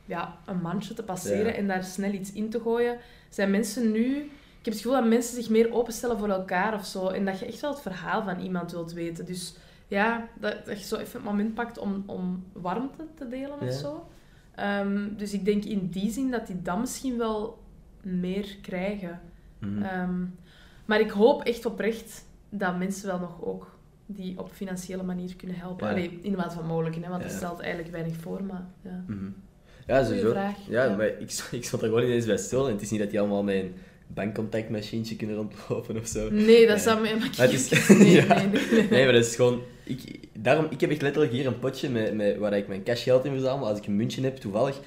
[0.05, 1.53] ja, een mandje te passeren Ja.
[1.53, 2.97] en daar snel iets in te gooien,
[3.29, 4.15] zijn mensen nu...
[4.59, 7.07] Ik heb het gevoel dat mensen zich meer openstellen voor elkaar of zo.
[7.07, 9.25] En dat je echt wel het verhaal van iemand wilt weten.
[9.25, 9.55] Dus
[9.87, 13.67] ja, dat, dat je zo even het moment pakt om, om warmte te delen Ja.
[13.67, 14.07] of zo.
[14.55, 17.63] Ehm, dus ik denk in die zin dat die dan misschien wel
[18.03, 19.21] meer krijgen.
[19.59, 19.81] Mhm.
[19.83, 20.25] Ehm,
[20.85, 23.71] maar ik hoop echt oprecht dat mensen wel nog ook
[24.05, 25.85] die op financiële manier kunnen helpen.
[25.87, 25.91] Ja.
[25.93, 27.27] Allee, in de mate van mogelijk, hè, want Ja.
[27.27, 29.03] dat stelt eigenlijk weinig voor, maar ja.
[29.07, 29.29] Mhm.
[29.87, 30.29] Ja, sowieso.
[30.31, 32.65] vraag, Ja, maar ik, ik stond er gewoon ineens bij stil.
[32.67, 33.65] En het is niet dat die allemaal met
[34.15, 36.27] een bankcontactmachientje kunnen rondlopen of zo.
[36.31, 37.15] Nee, dat zou mij...
[37.37, 38.21] Maar is- Nee,
[38.89, 39.61] nee, maar dat is gewoon...
[39.83, 43.25] Ik, daarom, ik heb echt letterlijk hier een potje met, met, waar ik mijn cashgeld
[43.25, 43.67] in verzamel.
[43.67, 44.79] Als ik een muntje heb, toevallig.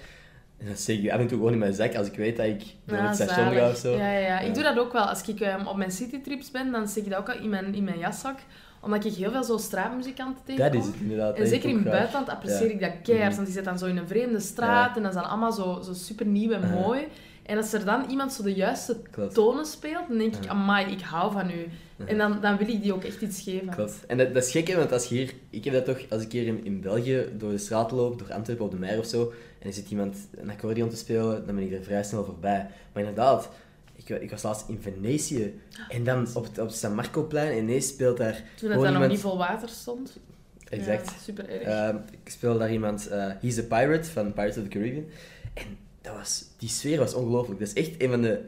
[0.58, 2.46] En dat steek ik af en toe gewoon in mijn zak als ik weet dat
[2.46, 3.58] ik door Ah, het station zalig.
[3.58, 3.96] ga of zo.
[3.96, 4.40] Ja, ja, ja.
[4.40, 5.02] Ik doe dat ook wel.
[5.04, 7.74] Als ik ehm, op mijn citytrips ben, dan steek ik dat ook al in mijn,
[7.74, 8.38] in mijn jaszak.
[8.80, 10.72] Omdat ik heel veel zo straatmuzikanten tegenkom.
[10.72, 11.36] Dat is het inderdaad.
[11.36, 12.74] En zeker in het buitenland apprecieer Ja.
[12.74, 13.26] ik dat keihard.
[13.28, 13.34] Mhm.
[13.36, 14.96] Want die zit dan zo in een vreemde straat Ja.
[14.96, 17.00] en dat is dan allemaal zo, zo super nieuw en mooi.
[17.46, 19.34] En als er dan iemand zo de juiste Klopt.
[19.34, 20.50] tonen speelt, dan denk ik, Ja.
[20.50, 21.68] amai, ik hou van u.
[22.04, 23.68] En dan, dan wil ik die ook echt iets geven.
[23.68, 24.06] Klopt.
[24.06, 25.32] En dat, dat is gek, hè, want als je hier...
[25.50, 28.32] Ik heb dat toch, als ik hier in, in België door de straat loop, door
[28.32, 31.54] Antwerpen op de Meer of zo, en er zit iemand een accordeon te spelen, dan
[31.54, 32.66] ben ik er vrij snel voorbij.
[32.92, 33.48] Maar inderdaad,
[33.94, 37.88] ik, ik was laatst in Venetië, en dan op het, op San Marcoplein, en ineens
[37.88, 40.16] speelt daar Toen het dan nog niet vol water stond.
[40.68, 41.10] Exact.
[41.10, 41.62] Ja, super erg.
[41.62, 45.04] Ehm, ik speel daar iemand, eh He's a Pirate van Pirates of the Caribbean.
[45.54, 45.62] En
[46.06, 47.60] dat was, die sfeer was ongelooflijk.
[47.60, 48.40] Dat is echt een van de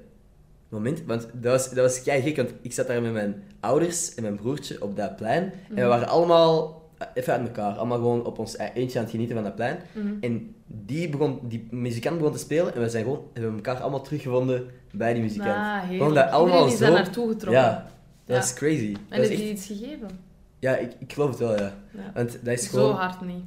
[0.68, 4.14] momenten, want dat was, dat was kei gek, want ik zat daar met mijn ouders
[4.14, 5.42] en mijn broertje op dat plein.
[5.42, 5.88] En we Mhm.
[5.88, 9.34] waren allemaal eh, even uit elkaar, allemaal gewoon op ons e- eentje aan het genieten
[9.34, 9.78] van dat plein.
[9.92, 10.06] Mhm.
[10.20, 14.02] En die, begon, die muzikant begon te spelen en we zijn gewoon, hebben elkaar allemaal
[14.02, 15.50] teruggevonden bij die muzikant.
[15.56, 15.88] Ah.
[15.88, 17.62] Gewoon dat allemaal Iedereen is daar zo- naartoe getrokken.
[17.62, 17.90] ja,
[18.24, 18.42] dat Ja.
[18.42, 18.96] is crazy.
[19.08, 20.08] En heb je echt, iets gegeven?
[20.58, 21.74] ja, ik, ik geloof het wel, ja.
[21.92, 22.10] Ja.
[22.14, 22.94] Want dat is Zo gewoon...
[22.94, 23.44] hard niet.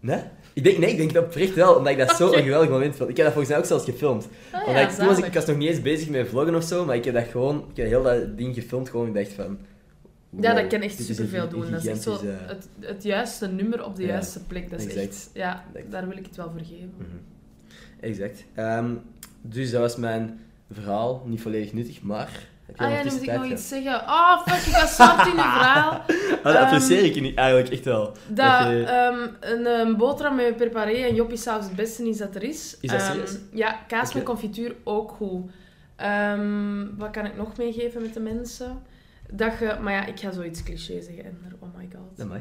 [0.00, 0.20] Nee?
[0.56, 2.96] Ik denk, nee, ik denk dat oprecht wel, omdat ik dat zo een geweldig moment
[2.96, 3.10] vond.
[3.10, 4.28] Ik heb dat volgens mij ook zelfs gefilmd.
[4.50, 6.84] Ah, omdat ik, toen was ik, was nog niet eens bezig met vloggen of zo,
[6.84, 9.58] maar ik heb dat gewoon, ik heb heel dat ding gefilmd, gewoon ik dacht van...
[10.40, 11.70] Ja, dat kan echt superveel doen.
[11.70, 14.70] Dat is echt zo het, het juiste nummer op de Ja, juiste plek.
[14.70, 15.06] Dat is exact.
[15.08, 15.30] echt...
[15.32, 15.92] Ja, Exact.
[15.92, 16.92] daar wil ik het wel voor geven.
[16.96, 17.06] Mhm.
[18.00, 18.44] Exact.
[18.54, 18.94] Ehm,
[19.42, 20.40] dus dat was mijn
[20.72, 21.22] verhaal.
[21.26, 22.48] Niet volledig nuttig, maar...
[22.76, 23.94] Ah ja, nu moet ik nog iets zeggen.
[24.00, 26.02] Oh, fuck, ik was zwart in je verhaal.
[26.42, 28.04] Dat Ehm, apprecieer ik niet, eigenlijk echt wel.
[28.26, 32.34] Dat je- ehm, een, een boterham met preparé en joppie saus het beste is dat
[32.34, 32.76] er is.
[32.80, 33.36] Is dat Ehm, serieus?
[33.52, 35.50] ja, kaas met confituur ook goed.
[35.96, 38.82] Ehm, wat kan ik nog meegeven met de mensen?
[39.30, 39.76] Dat je...
[39.80, 41.52] Maar ja, ik ga zoiets cliché zeggen, Ender.
[41.58, 42.16] Oh my god.
[42.16, 42.40] Dat mag.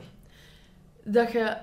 [1.03, 1.53] Dat je...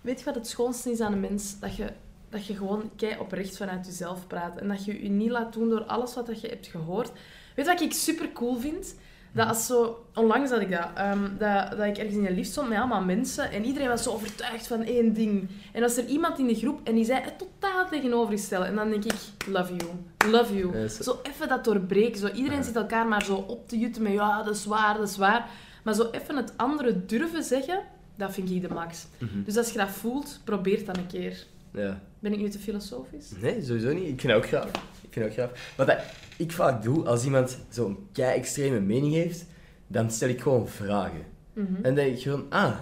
[0.00, 1.58] Weet je wat het schoonste is aan een mens?
[1.60, 1.86] Dat je,
[2.30, 4.56] dat je gewoon kei oprecht vanuit jezelf praat.
[4.58, 7.10] En dat je je niet laat doen door alles wat dat je hebt gehoord.
[7.54, 8.94] Weet je wat ik super cool vind?
[9.32, 10.04] Dat als zo...
[10.14, 10.88] Onlangs had ik dat.
[10.94, 13.50] ehm, dat, dat ik ergens in een lift stond met allemaal mensen.
[13.50, 15.48] En iedereen was zo overtuigd van één ding.
[15.72, 18.66] En was er iemand in de groep en die zei het totaal tegenovergestelde.
[18.66, 19.14] En dan denk ik,
[19.48, 19.90] love you.
[20.30, 20.88] Love you.
[20.88, 22.20] Zo- even dat doorbreken.
[22.20, 22.64] Zo, iedereen Ja.
[22.64, 25.48] zit elkaar maar zo op te jutten met ja, dat is waar, dat is waar.
[25.84, 27.80] Maar zo even het andere durven zeggen,
[28.16, 29.06] dat vind ik de max.
[29.18, 29.42] Mhm.
[29.44, 31.44] Dus als je dat voelt, probeer het dan een keer.
[31.72, 32.02] Ja.
[32.18, 33.30] Ben ik nu te filosofisch?
[33.40, 34.08] Nee, sowieso niet.
[34.08, 34.66] Ik vind dat ook graag.
[35.02, 35.74] Ik vind ook graag.
[35.76, 35.98] Wat dat
[36.36, 39.44] ik vaak doe, als iemand zo'n kei-extreme mening heeft,
[39.86, 41.22] dan stel ik gewoon vragen.
[41.52, 41.74] Mhm.
[41.74, 42.78] En dan denk ik gewoon, ah.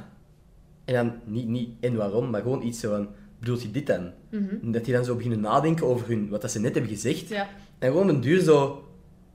[0.85, 3.09] En dan niet, niet en waarom, maar gewoon iets zo van,
[3.39, 4.13] bedoelt je dit dan?
[4.31, 4.55] Mhm.
[4.63, 7.29] En dat die dan zo beginnen nadenken over hun, wat dat ze net hebben gezegd.
[7.29, 7.49] Ja.
[7.79, 8.89] En gewoon een duur zo,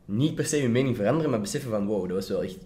[0.05, 2.57] niet per se hun mening veranderen, maar beseffen van, wow, dat was wel echt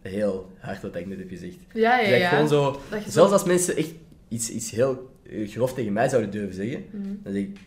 [0.00, 1.56] heel hard wat ik net heb gezegd.
[1.72, 2.28] Ja, ja, Dus ja.
[2.28, 3.92] gewoon zo, Dat zelfs als mensen echt
[4.28, 5.10] iets, iets heel
[5.46, 7.02] grof tegen mij zouden durven zeggen, Mhm.
[7.22, 7.58] dan, zeg ik,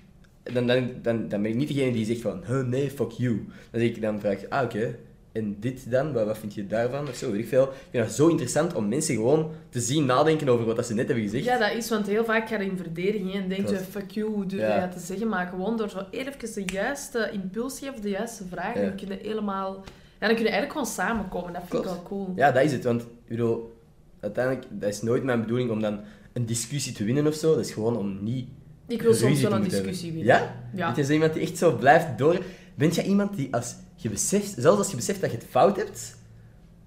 [0.54, 3.46] dan, dan, dan, dan ben ik niet degene die zegt van, huh, nee, fuck you.
[3.72, 4.96] Dan, zeg ik, dan vraag ik, ah, oké,
[5.32, 6.14] en dit dan?
[6.14, 7.08] Wat, wat vind je daarvan?
[7.08, 7.64] Of zo, weet ik veel.
[7.64, 10.94] Ik vind dat zo interessant om mensen gewoon te zien nadenken over wat dat ze
[10.94, 11.44] net hebben gezegd.
[11.44, 14.28] Ja, dat is, want heel vaak ga je in verdediging en denk je, fuck you,
[14.32, 14.74] hoe durf Ja.
[14.76, 15.28] je dat te zeggen?
[15.28, 18.88] Maar gewoon door zo even de juiste impuls te geven, de juiste vragen, Ja.
[18.88, 19.84] dan kun je helemaal...
[20.20, 21.54] Ja, dan kun je eigenlijk gewoon samenkomen.
[21.54, 22.34] Dat vind ik wel cool.
[22.36, 22.84] Ja, dat is het.
[22.84, 23.78] Want, ik bedoel,
[24.20, 26.00] uiteindelijk, dat is nooit mijn bedoeling om dan
[26.36, 27.56] een discussie te winnen of zo.
[27.56, 28.48] Dat is gewoon om niet
[28.88, 30.26] Ik wil soms wel een discussie hebben.
[30.26, 30.56] winnen.
[30.74, 30.80] Ja?
[30.82, 30.88] Ja.
[30.88, 32.40] Het is iemand die echt zo blijft door...
[32.76, 35.76] Bent jij iemand die als je beseft, zelfs als je beseft dat je het fout
[35.76, 36.16] hebt,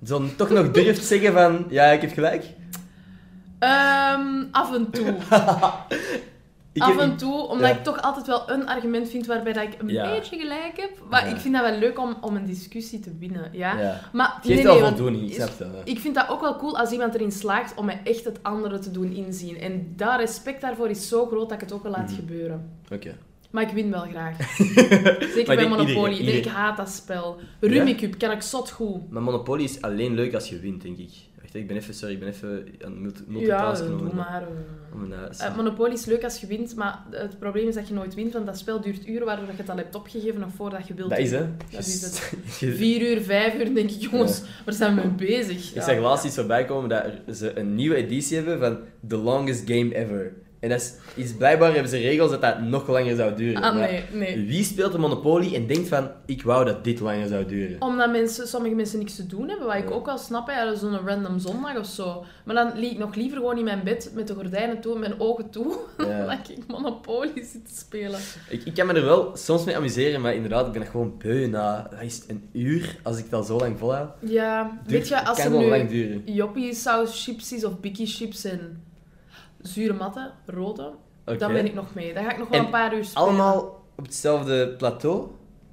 [0.04, 2.44] zo toch nog durft zeggen van, ja, ik heb gelijk?
[3.58, 5.14] Ehm, af en toe.
[6.78, 7.76] Ik af en toe, omdat ja.
[7.76, 10.10] ik toch altijd wel een argument vind waarbij dat ik een Ja.
[10.10, 10.90] beetje gelijk heb.
[11.10, 11.34] Maar Ja.
[11.34, 13.48] ik vind dat wel leuk om, om een discussie te winnen.
[13.52, 14.00] Ja?
[14.12, 15.68] Maar Het geeft nee, nee, voldoening, ik snap dat.
[15.84, 18.78] Ik vind dat ook wel cool als iemand erin slaagt om mij echt het andere
[18.78, 19.58] te doen inzien.
[19.60, 22.14] En dat respect daarvoor is zo groot dat ik het ook wel laat Mhm.
[22.14, 22.70] gebeuren.
[22.92, 23.16] Oké.
[23.50, 24.36] Maar ik win wel graag.
[25.34, 25.86] Zeker bij Monopoly.
[26.10, 27.36] iedereen- Nee, ik haat dat spel.
[27.60, 29.10] Rummikub kan ik zot goed.
[29.10, 31.10] Maar Monopoly is alleen leuk als je wint, denk ik.
[31.52, 33.92] Wacht, ik ben even, sorry, ik ben even aan het multi- Ja, multitasken.
[33.92, 34.42] om doe maar.
[34.94, 37.88] om een, eh, Eh, Monopoly is leuk als je wint, maar het probleem is dat
[37.88, 40.48] je nooit wint, want dat spel duurt uren, waardoor je het al hebt opgegeven nog
[40.56, 41.46] voordat je wilt dat is, hè?
[41.70, 42.32] Dat is het.
[42.76, 45.74] Vier uur, vijf uur, denk ik, jongens, waar zijn we mee bezig?
[45.74, 48.78] Ik zag laatst iets voorbij komen dat ze een nieuwe editie hebben van
[49.08, 50.32] The Longest Game Ever.
[50.60, 53.62] En dat is, is blijkbaar hebben ze regels dat dat nog langer zou duren.
[53.62, 54.46] Ah, nee, nee.
[54.46, 57.82] Wie speelt de Monopoly en denkt van, ik wou dat dit langer zou duren?
[57.82, 59.94] Omdat mensen, sommige mensen niks te doen hebben, wat ik Ja.
[59.94, 62.24] ook wel snap, hè, zo'n random zondag of zo.
[62.44, 65.00] Maar dan lieg ik nog liever gewoon in mijn bed met de gordijnen toe en
[65.00, 66.26] mijn ogen toe, Ja.
[66.26, 68.20] dat ik Monopoly zit te spelen.
[68.50, 71.14] Ik, ik kan me er wel soms mee amuseren, maar inderdaad, ik ben echt gewoon
[71.18, 74.10] beu na wat is een uur, als ik het al zo lang volhoud.
[74.20, 76.22] Ja, Duurt- weet je, als er gewoon nu lang duren.
[76.24, 78.82] joppie saus chips is of bikkie chips en
[79.68, 80.90] zure matten, rode,
[81.26, 81.36] Oké.
[81.38, 82.14] dan ben ik nog mee.
[82.14, 83.28] Dan ga ik nog wel En een paar uur spelen.
[83.28, 85.26] Allemaal op hetzelfde plateau?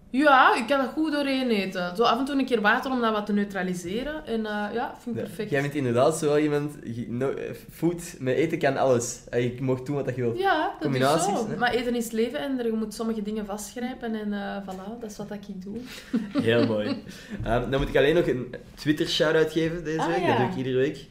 [0.10, 1.96] Ja, ik kan dat goed doorheen eten.
[1.96, 4.26] Zo af en toe een keer water om dat wat te neutraliseren.
[4.26, 5.50] En eh, ja, vind ik perfect.
[5.50, 7.28] Jij bent inderdaad zo wel iemand, eh,
[7.72, 9.20] food, met eten kan alles.
[9.30, 10.38] En Je mag doen wat je wilt.
[10.40, 11.48] Ja, dat is zo.
[11.50, 11.56] hè?
[11.58, 14.16] Maar eten is leven en er, je moet sommige dingen vastgrijpen.
[14.16, 15.78] En eh voilà, dat is wat ik doe.
[16.44, 17.04] Heel mooi.
[17.44, 20.18] Ehm, dan moet ik alleen nog een Twitter-shout-out geven deze Ah, week.
[20.22, 20.28] ja.
[20.28, 21.06] Dat doe ik iedere week.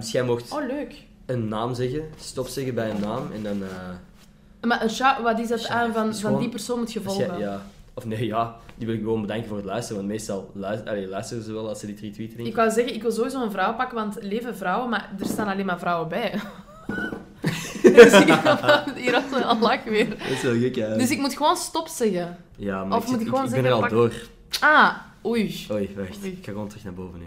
[0.00, 0.94] Dus jij mocht Oh, leuk.
[1.32, 3.62] Een naam zeggen, stop zeggen bij een naam en dan...
[3.62, 6.92] eh, Maar een shout, wat is dat Shout, aan van, van gewoon- die persoon moet
[6.92, 7.38] je volgen?
[7.38, 7.62] ja,
[7.94, 11.08] of nee, ja, die wil ik gewoon bedanken voor het luisteren, want meestal luisteren, allee,
[11.08, 12.46] luisteren ze wel als ze die retweeten.
[12.46, 15.48] Ik wou zeggen, ik wil sowieso een vrouw pakken, want leven vrouwen, maar er staan
[15.48, 16.34] alleen maar vrouwen bij.
[17.82, 18.26] dus ik
[19.04, 20.08] hier had al lach weer.
[20.08, 20.94] Dat is wel gek, ja.
[20.96, 22.36] Dus ik moet gewoon stop zeggen.
[22.56, 24.12] Ja, maar of ik, moet ik gewoon ik ben er al pak- door.
[24.60, 24.94] Ah,
[25.26, 25.66] oei.
[25.72, 26.18] Oei, wacht.
[26.22, 26.30] Oei.
[26.32, 27.26] Ik ga gewoon terug naar boven nu.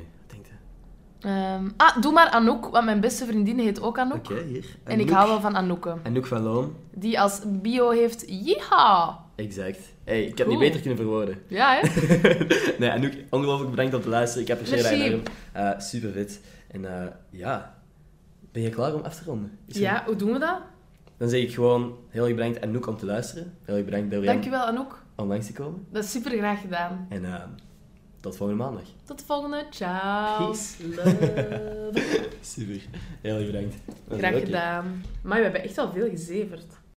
[1.24, 4.30] Ehm, ah, doe maar Anouk, want mijn beste vriendin heet ook Anouk.
[4.30, 4.66] Oké, hier.
[4.84, 5.96] En ik hou wel van Anouke.
[6.04, 6.76] Anouk van Loom.
[6.92, 9.20] Die als bio heeft Jiha.
[9.36, 9.80] Exact.
[10.04, 11.42] hey, ik heb niet beter kunnen verwoorden.
[11.48, 11.88] Ja, hè?
[12.80, 14.48] nee, Anouk, ongelooflijk bedankt om te luisteren.
[14.48, 15.22] Ik apprecieer zeer
[15.54, 16.42] naar uh, eh, Super vet.
[16.68, 17.76] En eh, ja,
[18.52, 19.58] ben je klaar om af te ronden?
[19.66, 20.60] Ja, hoe doen we dat?
[21.18, 23.58] Dan zeg ik gewoon heel erg bedankt Anouk om te luisteren.
[23.64, 24.34] Heel erg bedankt Dorian.
[24.34, 25.04] Dankjewel Anouk.
[25.16, 25.86] Om langs te komen.
[25.92, 27.06] Dat is super graag gedaan.
[27.10, 27.24] En...
[27.24, 27.36] Uh,
[28.24, 28.84] tot volgende maandag.
[29.04, 29.66] Tot de volgende.
[29.70, 30.46] Ciao.
[30.46, 30.76] Peace.
[32.54, 32.82] Super.
[33.22, 33.76] Heel erg bedankt.
[34.10, 35.04] Graag gedaan.
[35.22, 36.66] Maar we hebben echt al veel gezeverd.